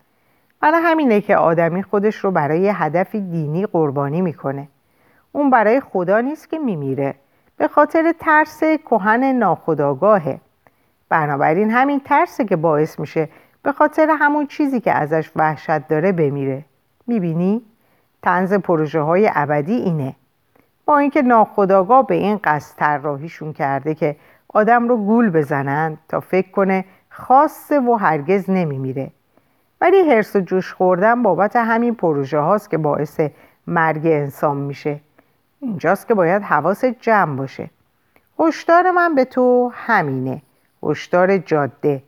برای 0.62 0.82
همینه 0.84 1.22
که 1.22 1.38
آدمی 1.38 1.84
خودش 1.84 2.16
رو 2.16 2.32
برای 2.32 2.70
هدفی 2.70 3.22
دینی 3.22 3.66
قربانی 3.66 4.22
می‌کنه. 4.22 4.68
اون 5.32 5.50
برای 5.50 5.80
خدا 5.80 6.22
نیست 6.22 6.50
که 6.50 6.60
میمیره. 6.60 7.16
به 7.58 7.68
خاطر 7.68 8.14
ترس 8.20 8.64
کهن 8.64 9.24
ناخودآگاهه. 9.24 10.40
بنابراین 11.10 11.72
همین 11.72 12.00
ترسه 12.00 12.46
که 12.46 12.56
باعث 12.56 13.00
میشه 13.00 13.30
به 13.64 13.72
خاطر 13.72 14.16
همون 14.20 14.48
چیزی 14.48 14.80
که 14.80 14.92
ازش 14.92 15.32
وحشت 15.36 15.88
داره 15.88 16.12
بمیره. 16.12 16.66
می‌بینی؟ 17.08 17.62
تنز 18.22 18.54
پروژه 18.54 19.02
های 19.02 19.32
ابدی 19.34 19.76
اینه. 19.76 20.16
با 20.86 20.98
اینکه 20.98 21.22
ناخداگاه 21.22 22.08
به 22.08 22.16
این 22.16 22.40
قصد 22.44 22.78
طراحیشون 22.78 23.54
کرده 23.54 23.96
که 23.96 24.16
آدم 24.50 24.88
رو 24.88 24.98
گول 24.98 25.30
بزنن 25.30 25.98
تا 26.10 26.20
فکر 26.20 26.52
کنه 26.52 26.86
خاصه 27.10 27.80
و 27.80 27.94
هرگز 27.94 28.50
نمیمیره. 28.50 29.12
ولی 29.82 30.10
حرس 30.10 30.36
و 30.36 30.40
جوش 30.40 30.74
خوردن 30.74 31.24
بابت 31.24 31.56
همین 31.56 31.96
پروژه 31.96 32.40
هاست 32.40 32.70
که 32.70 32.78
باعث 32.78 33.22
مرگ 33.68 34.06
انسان 34.06 34.58
میشه. 34.58 35.00
اینجاست 35.62 36.08
که 36.08 36.14
باید 36.14 36.42
حواس 36.42 36.86
جمع 36.86 37.36
باشه. 37.36 37.70
هشدار 38.40 38.92
من 38.92 39.16
به 39.16 39.26
تو 39.26 39.72
همینه. 39.74 40.42
هشدار 40.84 41.38
جاده. 41.38 42.04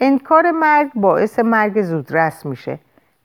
انکار 0.00 0.50
مرگ 0.50 0.90
باعث 0.94 1.38
مرگ 1.38 1.82
زودرس 1.82 2.46
میشه 2.46 2.78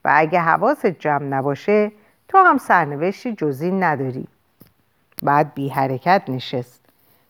و 0.04 0.10
اگه 0.14 0.40
حواس 0.40 0.86
جمع 0.86 1.22
نباشه 1.22 1.92
تو 2.28 2.38
هم 2.38 2.58
سرنوشتی 2.58 3.34
جزی 3.34 3.70
نداری. 3.70 4.28
بعد 5.22 5.54
بی 5.54 5.68
حرکت 5.68 6.22
نشست. 6.28 6.80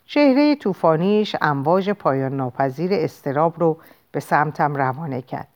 چهره 0.07 0.57
طوفانیش 0.57 1.37
امواج 1.41 1.91
پایان 1.91 2.37
ناپذیر 2.37 2.91
استراب 2.93 3.61
رو 3.61 3.79
به 4.13 4.21
سمتم 4.21 4.77
روانه 4.77 5.23
کرد. 5.23 5.49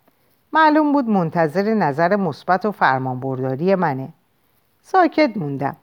معلوم 0.52 0.92
بود 0.92 1.08
منتظر 1.08 1.74
نظر 1.74 2.16
مثبت 2.16 2.64
و 2.64 2.72
فرمانبرداری 2.72 3.74
منه. 3.74 4.08
ساکت 4.82 5.36
موندم. 5.36 5.76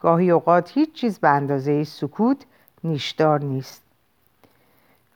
گاهی 0.00 0.30
اوقات 0.30 0.70
هیچ 0.70 0.92
چیز 0.92 1.18
به 1.18 1.28
اندازه 1.28 1.84
سکوت 1.84 2.44
نیشدار 2.84 3.44
نیست. 3.44 3.82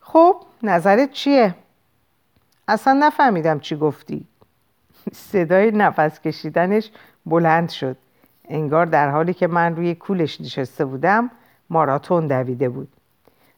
خب 0.00 0.36
نظرت 0.62 1.12
چیه؟ 1.12 1.54
اصلا 2.68 2.92
نفهمیدم 2.92 3.60
چی 3.60 3.76
گفتی. 3.76 4.26
صدای 5.32 5.70
نفس 5.70 6.20
کشیدنش 6.20 6.90
بلند 7.26 7.68
شد. 7.68 7.96
انگار 8.48 8.86
در 8.86 9.10
حالی 9.10 9.34
که 9.34 9.46
من 9.46 9.76
روی 9.76 9.94
کولش 9.94 10.40
نشسته 10.40 10.84
بودم 10.84 11.30
ماراتون 11.70 12.26
دویده 12.26 12.68
بود. 12.68 12.88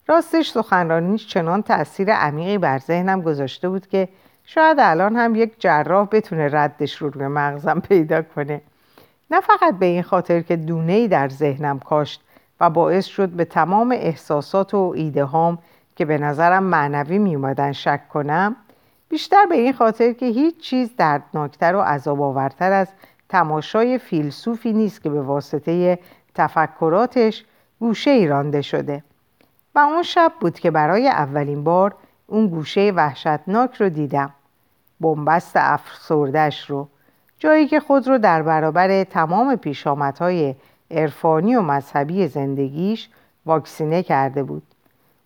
راستش 0.08 0.50
سخنرانیش 0.50 1.26
چنان 1.26 1.62
تاثیر 1.62 2.12
عمیقی 2.12 2.58
بر 2.58 2.78
ذهنم 2.78 3.20
گذاشته 3.20 3.68
بود 3.68 3.86
که 3.86 4.08
شاید 4.44 4.76
الان 4.80 5.16
هم 5.16 5.34
یک 5.34 5.60
جراح 5.60 6.08
بتونه 6.12 6.48
ردش 6.52 6.96
رو 6.96 7.10
روی 7.10 7.26
مغزم 7.26 7.80
پیدا 7.80 8.22
کنه. 8.22 8.60
نه 9.30 9.40
فقط 9.40 9.78
به 9.78 9.86
این 9.86 10.02
خاطر 10.02 10.40
که 10.40 10.56
دونه 10.56 10.92
ای 10.92 11.08
در 11.08 11.28
ذهنم 11.28 11.78
کاشت 11.78 12.22
و 12.60 12.70
باعث 12.70 13.06
شد 13.06 13.28
به 13.28 13.44
تمام 13.44 13.92
احساسات 13.92 14.74
و 14.74 14.92
ایده 14.96 15.24
هام 15.24 15.58
که 15.96 16.04
به 16.04 16.18
نظرم 16.18 16.62
معنوی 16.62 17.18
می 17.18 17.34
اومدن 17.34 17.72
شک 17.72 18.08
کنم 18.08 18.56
بیشتر 19.08 19.46
به 19.46 19.54
این 19.54 19.72
خاطر 19.72 20.12
که 20.12 20.26
هیچ 20.26 20.60
چیز 20.60 20.90
دردناکتر 20.96 21.74
و 21.74 21.80
عذاب 21.80 22.22
آورتر 22.22 22.72
از 22.72 22.88
تماشای 23.32 23.98
فیلسوفی 23.98 24.72
نیست 24.72 25.02
که 25.02 25.10
به 25.10 25.22
واسطه 25.22 25.98
تفکراتش 26.34 27.44
گوشه 27.80 28.10
ای 28.10 28.26
رانده 28.26 28.62
شده. 28.62 29.04
و 29.74 29.78
اون 29.78 30.02
شب 30.02 30.32
بود 30.40 30.58
که 30.58 30.70
برای 30.70 31.08
اولین 31.08 31.64
بار 31.64 31.94
اون 32.26 32.46
گوشه 32.46 32.92
وحشتناک 32.96 33.74
رو 33.74 33.88
دیدم. 33.88 34.30
بنبست 35.00 35.52
افسردش 35.54 36.70
رو. 36.70 36.88
جایی 37.38 37.66
که 37.66 37.80
خود 37.80 38.08
رو 38.08 38.18
در 38.18 38.42
برابر 38.42 39.04
تمام 39.04 39.56
پیشامدهای 39.56 40.54
عرفانی 40.90 41.54
و 41.54 41.62
مذهبی 41.62 42.26
زندگیش 42.26 43.08
واکسینه 43.46 44.02
کرده 44.02 44.42
بود. 44.42 44.62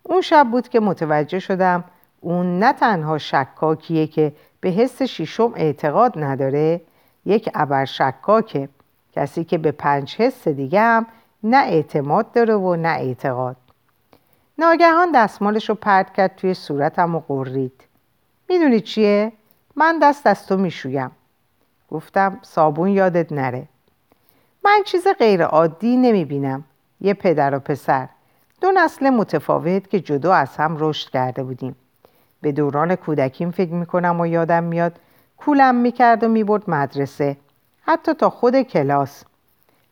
اون 0.03 0.21
شب 0.21 0.47
بود 0.51 0.69
که 0.69 0.79
متوجه 0.79 1.39
شدم 1.39 1.83
اون 2.21 2.59
نه 2.59 2.73
تنها 2.73 3.17
شکاکیه 3.17 4.07
که 4.07 4.33
به 4.61 4.69
حس 4.69 5.01
شیشم 5.01 5.53
اعتقاد 5.55 6.13
نداره 6.23 6.81
یک 7.27 7.49
ابر 7.53 7.85
شکاکه 7.85 8.69
کسی 9.13 9.43
که 9.43 9.57
به 9.57 9.71
پنج 9.71 10.15
حس 10.15 10.47
دیگه 10.47 10.81
هم 10.81 11.05
نه 11.43 11.57
اعتماد 11.57 12.31
داره 12.31 12.55
و 12.55 12.75
نه 12.75 12.89
اعتقاد. 12.89 13.55
ناگهان 14.57 15.11
دستمالش 15.11 15.69
رو 15.69 15.75
پرد 15.75 16.13
کرد 16.13 16.35
توی 16.35 16.53
صورتم 16.53 17.15
و 17.15 17.19
قرید. 17.19 17.81
می‌دونی 18.49 18.79
چیه؟ 18.79 19.31
من 19.75 19.99
دست 19.99 20.27
از 20.27 20.47
تو 20.47 20.57
می‌شویم. 20.57 21.11
گفتم 21.91 22.39
صابون 22.41 22.89
یادت 22.89 23.31
نره. 23.31 23.67
من 24.65 24.83
چیز 24.85 25.07
غیر 25.19 25.43
عادی 25.43 25.97
نمی‌بینم. 25.97 26.63
یه 27.01 27.13
پدر 27.13 27.55
و 27.55 27.59
پسر. 27.59 28.07
دو 28.61 28.71
نسل 28.71 29.09
متفاوت 29.09 29.89
که 29.89 29.99
جدا 29.99 30.33
از 30.33 30.57
هم 30.57 30.75
رشد 30.79 31.09
کرده 31.09 31.43
بودیم. 31.43 31.75
به 32.41 32.51
دوران 32.51 32.95
کودکیم 32.95 33.51
فکر 33.51 33.73
می‌کنم 33.73 34.19
و 34.19 34.25
یادم 34.25 34.63
میاد 34.63 34.99
کولم 35.37 35.75
می‌کرد 35.75 36.23
و 36.23 36.27
می‌برد 36.27 36.69
مدرسه 36.69 37.37
حتی 37.81 38.13
تا 38.13 38.29
خود 38.29 38.61
کلاس. 38.61 39.23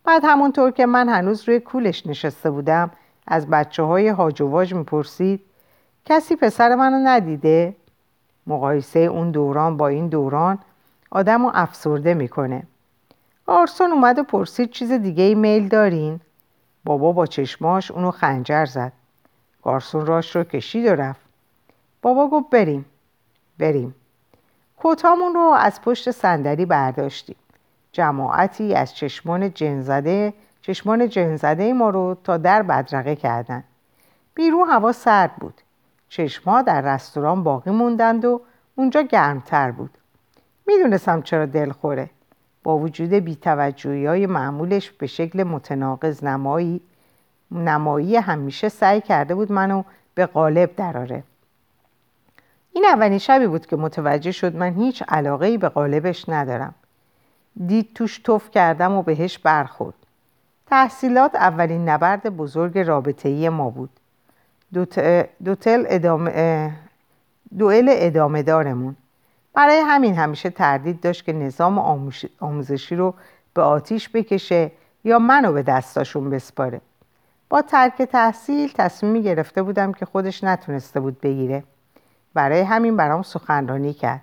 بعد 0.04 0.22
همونطور 0.26 0.72
که 0.72 0.86
من 0.86 1.10
هنوز 1.10 1.48
روی 1.50 1.60
کولش 1.60 2.08
نشسته 2.08 2.52
بودم 2.52 2.92
از 3.28 3.48
بچه 3.48 3.84
های 3.84 4.08
هاج 4.08 4.74
می‌پرسید 4.74 5.42
کسی 6.06 6.36
پسر 6.36 6.76
منو 6.76 7.08
ندیده؟ 7.08 7.76
مقایسه 8.48 9.00
اون 9.00 9.32
دوران 9.32 9.78
با 9.78 9.88
این 9.88 10.08
دوران 10.08 10.60
آدم 11.12 11.46
رو 11.46 11.52
افسرده 11.54 12.14
می‌کنه. 12.14 12.64
آرسون 13.48 13.92
اومد 13.92 14.20
و 14.20 14.24
پرسید 14.24 14.70
چیز 14.70 14.92
دیگه 14.92 15.24
ای 15.24 15.36
میل 15.36 15.68
دارین؟ 15.68 16.20
بابا 16.84 17.12
با 17.12 17.26
چشماش 17.26 17.92
اونو 17.92 18.12
خنجر 18.12 18.66
زد. 18.66 18.92
گارسون 19.64 20.06
راش 20.06 20.36
رو 20.36 20.44
کشید 20.44 20.86
و 20.86 20.90
رفت. 20.90 21.22
بابا 22.02 22.28
گفت 22.28 22.50
بریم 22.50 22.86
بریم. 23.60 23.96
کتامون 24.88 25.34
رو 25.34 25.42
از 25.42 25.82
پشت 25.82 26.12
صندلی 26.12 26.66
برداشتیم. 26.66 27.36
جماعتی 27.92 28.74
از 28.74 28.96
چشمان 28.96 29.54
جنزده 29.54 30.34
چشمان 30.62 31.10
جنزده 31.10 31.74
ما 31.74 31.90
رو 31.90 32.18
تا 32.24 32.38
در 32.38 32.64
بدرقه 32.64 33.16
کردن. 33.16 33.64
بیرون 34.36 34.70
هوا 34.70 34.92
سرد 34.92 35.36
بود. 35.36 35.62
چشما 36.10 36.62
در 36.62 36.82
رستوران 36.82 37.44
باقی 37.44 37.72
موندند 37.72 38.26
و 38.26 38.42
اونجا 38.76 39.02
گرمتر 39.02 39.72
بود. 39.72 39.98
می‌دونستم 40.68 41.22
چرا 41.22 41.46
دل 41.46 41.72
خوره. 41.72 42.10
با 42.64 42.78
وجود 42.78 43.14
بیتوجهی 43.14 44.06
های 44.06 44.26
معمولش 44.26 44.92
به 44.92 45.08
شکل 45.08 45.44
متناقض 45.44 46.24
نمایی 46.24 46.82
نمایی 47.52 48.16
همیشه 48.16 48.70
سعی 48.70 49.02
کرده 49.02 49.36
بود 49.36 49.52
منو 49.52 49.84
به 50.16 50.26
قالب 50.26 50.76
دراره. 50.76 51.24
این 52.76 52.86
اولین 52.86 53.18
شبی 53.18 53.48
بود 53.48 53.66
که 53.66 53.76
متوجه 53.76 54.32
شد 54.32 54.56
من 54.56 54.74
هیچ 54.74 55.04
علاقه 55.08 55.46
ای 55.46 55.58
به 55.58 55.70
قالبش 55.70 56.30
ندارم. 56.30 56.74
دید 57.68 57.94
توش 57.94 58.20
توف 58.20 58.52
کردم 58.52 58.92
و 58.92 59.04
بهش 59.04 59.38
برخورد. 59.38 59.96
تحصیلات 60.68 61.36
اولین 61.36 61.90
نبرد 61.90 62.30
بزرگ 62.30 62.78
رابطه 62.78 63.50
ما 63.50 63.70
بود. 63.70 63.90
دوتل 65.44 65.86
ادامه 65.88 66.72
دوئل 67.58 67.88
ادامه 67.92 68.44
دارمون. 68.44 68.96
برای 69.54 69.80
همین 69.80 70.16
همیشه 70.16 70.50
تردید 70.50 71.02
داشت 71.02 71.26
که 71.26 71.34
نظام 71.34 72.04
آموزشی 72.40 72.96
رو 72.96 73.14
به 73.54 73.62
آتیش 73.62 74.10
بکشه 74.10 74.72
یا 75.04 75.20
منو 75.20 75.54
به 75.54 75.64
دستاشون 75.64 76.30
بسپاره. 76.30 76.82
با 77.50 77.62
ترک 77.62 78.02
تحصیل 78.02 78.74
تصمیمی 78.76 79.24
گرفته 79.24 79.64
بودم 79.64 79.94
که 79.94 80.06
خودش 80.06 80.44
نتونسته 80.44 81.00
بود 81.00 81.22
بگیره. 81.22 81.64
برای 82.36 82.62
همین 82.62 82.98
برام 82.98 83.22
سخنرانی 83.22 83.94
کرد. 83.94 84.22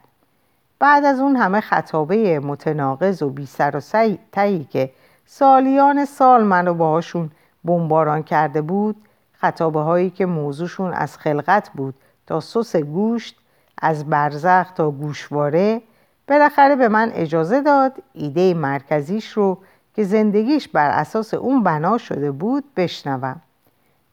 بعد 0.78 1.04
از 1.04 1.20
اون 1.20 1.36
همه 1.36 1.60
خطابه 1.60 2.40
متناقض 2.40 3.22
و 3.22 3.30
بی 3.30 3.46
سر 3.46 3.76
و 3.76 4.16
تایی 4.32 4.64
که 4.64 4.90
سالیان 5.26 6.04
سال 6.04 6.44
منو 6.44 6.74
باهاشون 6.74 7.30
بمباران 7.64 8.22
کرده 8.22 8.62
بود 8.62 8.96
خطابه 9.32 9.80
هایی 9.80 10.10
که 10.10 10.26
موضوعشون 10.26 10.92
از 10.92 11.18
خلقت 11.18 11.70
بود 11.74 11.94
تا 12.26 12.40
سس 12.40 12.76
گوشت 12.76 13.36
از 13.82 14.10
برزخ 14.10 14.70
تا 14.70 14.90
گوشواره 14.90 15.82
بالاخره 16.28 16.76
به 16.76 16.88
من 16.88 17.10
اجازه 17.14 17.60
داد 17.60 17.92
ایده 18.12 18.54
مرکزیش 18.54 19.32
رو 19.32 19.58
که 19.94 20.04
زندگیش 20.04 20.68
بر 20.68 20.90
اساس 20.90 21.34
اون 21.34 21.62
بنا 21.62 21.98
شده 21.98 22.30
بود 22.30 22.64
بشنوم. 22.76 23.40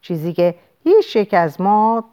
چیزی 0.01 0.33
که 0.33 0.55
هیچ 0.83 1.15
یک 1.15 1.33
از 1.33 1.62
ما 1.62 2.03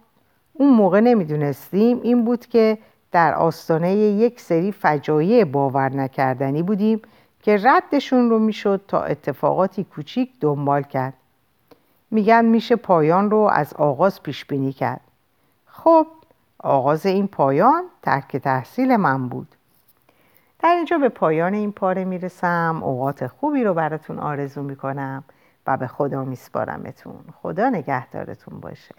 اون 0.59 0.75
موقع 0.75 1.01
نمی‌دونستیم. 1.01 2.01
این 2.03 2.25
بود 2.25 2.47
که 2.47 2.79
در 3.13 3.35
آستانه 3.35 3.97
یک 3.97 4.41
سری 4.41 4.73
فجایع 4.73 5.45
باور 5.45 5.89
نکردنی 5.89 6.63
بودیم 6.63 7.03
که 7.43 7.59
ردشون 7.63 8.31
رو 8.31 8.39
می‌شد 8.39 8.81
تا 8.89 9.03
اتفاقاتی 9.03 9.85
کوچیک 9.85 10.31
دنبال 10.41 10.83
کرد. 10.83 11.15
میگن 12.11 12.45
میشه 12.45 12.77
پایان 12.77 13.31
رو 13.31 13.39
از 13.39 13.75
آغاز 13.75 14.23
پیش 14.23 14.45
بینی 14.45 14.73
کرد. 14.73 15.01
خب 15.67 16.07
آغاز 16.59 17.07
این 17.07 17.27
پایان 17.27 17.85
ترک 18.03 18.37
تحصیل 18.37 18.97
من 18.97 19.29
بود. 19.29 19.49
در 20.59 20.75
اینجا 20.75 20.99
به 20.99 21.09
پایان 21.09 21.55
این 21.55 21.73
پاره 21.73 22.05
می‌رسم. 22.05 22.81
اوقات 22.83 23.27
خوبی 23.27 23.65
رو 23.65 23.75
براتون 23.75 24.19
آرزو 24.19 24.63
می‌کنم 24.63 25.25
و 25.67 25.77
به 25.77 25.87
خدا 25.87 26.25
میسپارمتون. 26.25 27.21
خدا 27.43 27.69
نگهدارتون 27.69 28.61
باشه. 28.61 28.95